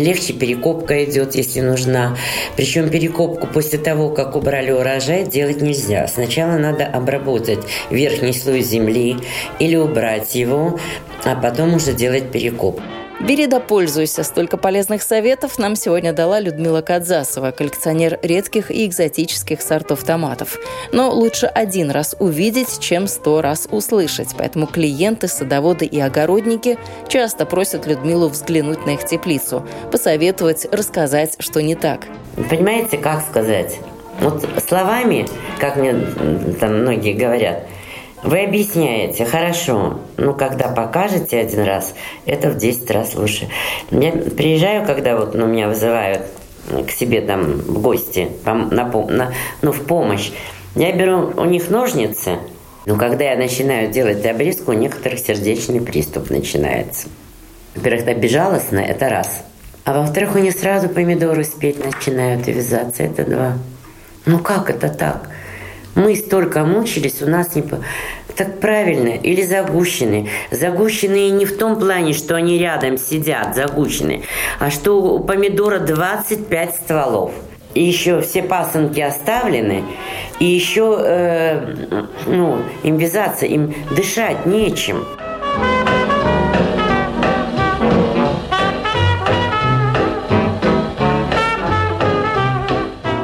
легче 0.00 0.32
перекопка 0.32 1.04
идет, 1.04 1.34
если 1.34 1.60
нужна. 1.60 2.16
Причем 2.56 2.90
перекопку 2.90 3.46
после 3.46 3.78
того, 3.78 4.10
как 4.10 4.36
убрали 4.36 4.70
урожай, 4.70 5.24
делать 5.24 5.62
нельзя. 5.62 6.06
Сначала 6.08 6.58
надо 6.58 6.86
обработать 6.86 7.60
верхний 7.90 8.32
слой 8.32 8.62
земли 8.62 9.16
или 9.58 9.76
убрать 9.76 10.34
его, 10.34 10.78
а 11.24 11.34
потом 11.36 11.74
уже 11.74 11.92
делать 11.92 12.30
перекопку. 12.30 12.82
Бери 13.20 13.46
да 13.46 13.60
пользуйся. 13.60 14.24
Столько 14.24 14.56
полезных 14.56 15.02
советов 15.02 15.58
нам 15.58 15.76
сегодня 15.76 16.14
дала 16.14 16.40
Людмила 16.40 16.80
Кадзасова, 16.80 17.50
коллекционер 17.50 18.18
редких 18.22 18.70
и 18.70 18.86
экзотических 18.86 19.60
сортов 19.60 20.04
томатов. 20.04 20.58
Но 20.92 21.10
лучше 21.10 21.44
один 21.46 21.90
раз 21.90 22.16
увидеть, 22.18 22.80
чем 22.80 23.06
сто 23.06 23.42
раз 23.42 23.68
услышать. 23.70 24.30
Поэтому 24.38 24.66
клиенты, 24.66 25.28
садоводы 25.28 25.84
и 25.84 26.00
огородники 26.00 26.78
часто 27.08 27.44
просят 27.44 27.86
Людмилу 27.86 28.28
взглянуть 28.28 28.86
на 28.86 28.94
их 28.94 29.04
теплицу, 29.04 29.66
посоветовать, 29.92 30.66
рассказать, 30.72 31.36
что 31.40 31.60
не 31.60 31.74
так. 31.74 32.06
Понимаете, 32.48 32.96
как 32.96 33.22
сказать? 33.22 33.80
Вот 34.20 34.48
словами, 34.66 35.28
как 35.58 35.76
мне 35.76 35.92
там 36.58 36.80
многие 36.80 37.12
говорят– 37.12 37.66
вы 38.22 38.42
объясняете, 38.42 39.24
хорошо, 39.24 40.00
ну, 40.16 40.34
когда 40.34 40.68
покажете 40.68 41.38
один 41.38 41.62
раз, 41.62 41.94
это 42.26 42.50
в 42.50 42.56
10 42.56 42.90
раз 42.90 43.14
лучше. 43.14 43.48
Я 43.90 44.12
приезжаю, 44.12 44.86
когда 44.86 45.16
вот 45.16 45.34
ну, 45.34 45.46
меня 45.46 45.68
вызывают 45.68 46.22
к 46.86 46.90
себе 46.90 47.22
там 47.22 47.54
в 47.54 47.80
гости, 47.80 48.30
на, 48.44 48.54
на, 48.54 49.32
ну, 49.62 49.72
в 49.72 49.82
помощь, 49.84 50.30
я 50.74 50.92
беру 50.92 51.32
у 51.36 51.44
них 51.44 51.70
ножницы, 51.70 52.38
но 52.86 52.96
когда 52.96 53.24
я 53.24 53.36
начинаю 53.36 53.90
делать 53.90 54.24
обрезку, 54.24 54.72
у 54.72 54.74
некоторых 54.74 55.18
сердечный 55.18 55.80
приступ 55.80 56.30
начинается. 56.30 57.08
Во-первых, 57.74 58.02
это 58.02 58.14
безжалостно, 58.14 58.78
это 58.80 59.08
раз. 59.08 59.44
А 59.84 59.98
во-вторых, 59.98 60.34
у 60.34 60.38
них 60.38 60.54
сразу 60.54 60.88
помидоры 60.88 61.44
спеть 61.44 61.84
начинают 61.84 62.46
и 62.48 62.52
вязаться, 62.52 63.02
это 63.02 63.24
два. 63.24 63.58
Ну 64.26 64.38
как 64.38 64.70
это 64.70 64.88
так? 64.88 65.30
Мы 65.94 66.16
столько 66.16 66.64
мучились, 66.64 67.22
у 67.22 67.26
нас 67.26 67.54
не... 67.54 67.64
Так 68.36 68.60
правильно, 68.60 69.08
или 69.08 69.42
загущены. 69.42 70.30
Загущенные 70.50 71.30
не 71.30 71.44
в 71.44 71.58
том 71.58 71.78
плане, 71.78 72.14
что 72.14 72.36
они 72.36 72.58
рядом 72.58 72.96
сидят, 72.96 73.54
загущены, 73.54 74.22
а 74.58 74.70
что 74.70 75.02
у 75.02 75.18
помидора 75.20 75.78
25 75.80 76.74
стволов. 76.74 77.32
И 77.74 77.84
еще 77.84 78.20
все 78.20 78.42
пасынки 78.42 78.98
оставлены, 79.00 79.84
и 80.40 80.44
еще 80.44 80.96
э, 80.98 81.74
ну, 82.26 82.58
им 82.82 82.96
вязаться, 82.96 83.46
им 83.46 83.74
дышать 83.94 84.44
нечем. 84.46 85.04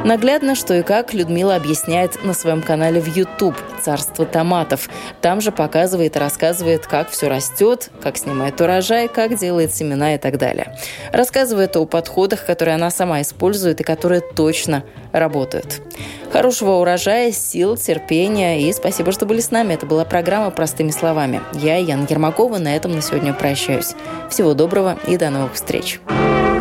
Наглядно, 0.06 0.54
что 0.54 0.72
и 0.72 0.82
как 0.82 1.14
Людмила 1.14 1.56
объясняет 1.56 2.22
на 2.22 2.32
своем 2.32 2.62
канале 2.62 3.00
в 3.00 3.08
YouTube 3.08 3.56
«Царство 3.82 4.24
томатов». 4.24 4.88
Там 5.20 5.40
же 5.40 5.50
показывает 5.50 6.14
и 6.14 6.18
рассказывает, 6.20 6.86
как 6.86 7.10
все 7.10 7.26
растет, 7.26 7.90
как 8.00 8.16
снимает 8.16 8.60
урожай, 8.60 9.08
как 9.08 9.36
делает 9.36 9.74
семена 9.74 10.14
и 10.14 10.18
так 10.18 10.38
далее. 10.38 10.78
Рассказывает 11.10 11.76
о 11.76 11.86
подходах, 11.86 12.46
которые 12.46 12.76
она 12.76 12.90
сама 12.90 13.20
использует 13.20 13.80
и 13.80 13.84
которые 13.84 14.20
точно 14.20 14.84
работают. 15.10 15.82
Хорошего 16.32 16.74
урожая, 16.74 17.32
сил, 17.32 17.76
терпения 17.76 18.60
и 18.60 18.72
спасибо, 18.72 19.10
что 19.10 19.26
были 19.26 19.40
с 19.40 19.50
нами. 19.50 19.74
Это 19.74 19.86
была 19.86 20.04
программа 20.04 20.52
«Простыми 20.52 20.92
словами». 20.92 21.40
Я, 21.52 21.78
Яна 21.78 22.06
Ермакова, 22.08 22.58
на 22.58 22.76
этом 22.76 22.92
на 22.92 23.02
сегодня 23.02 23.34
прощаюсь. 23.34 23.96
Всего 24.30 24.54
доброго 24.54 25.00
и 25.08 25.16
до 25.16 25.30
новых 25.30 25.54
встреч. 25.54 25.98
Thank 26.06 26.55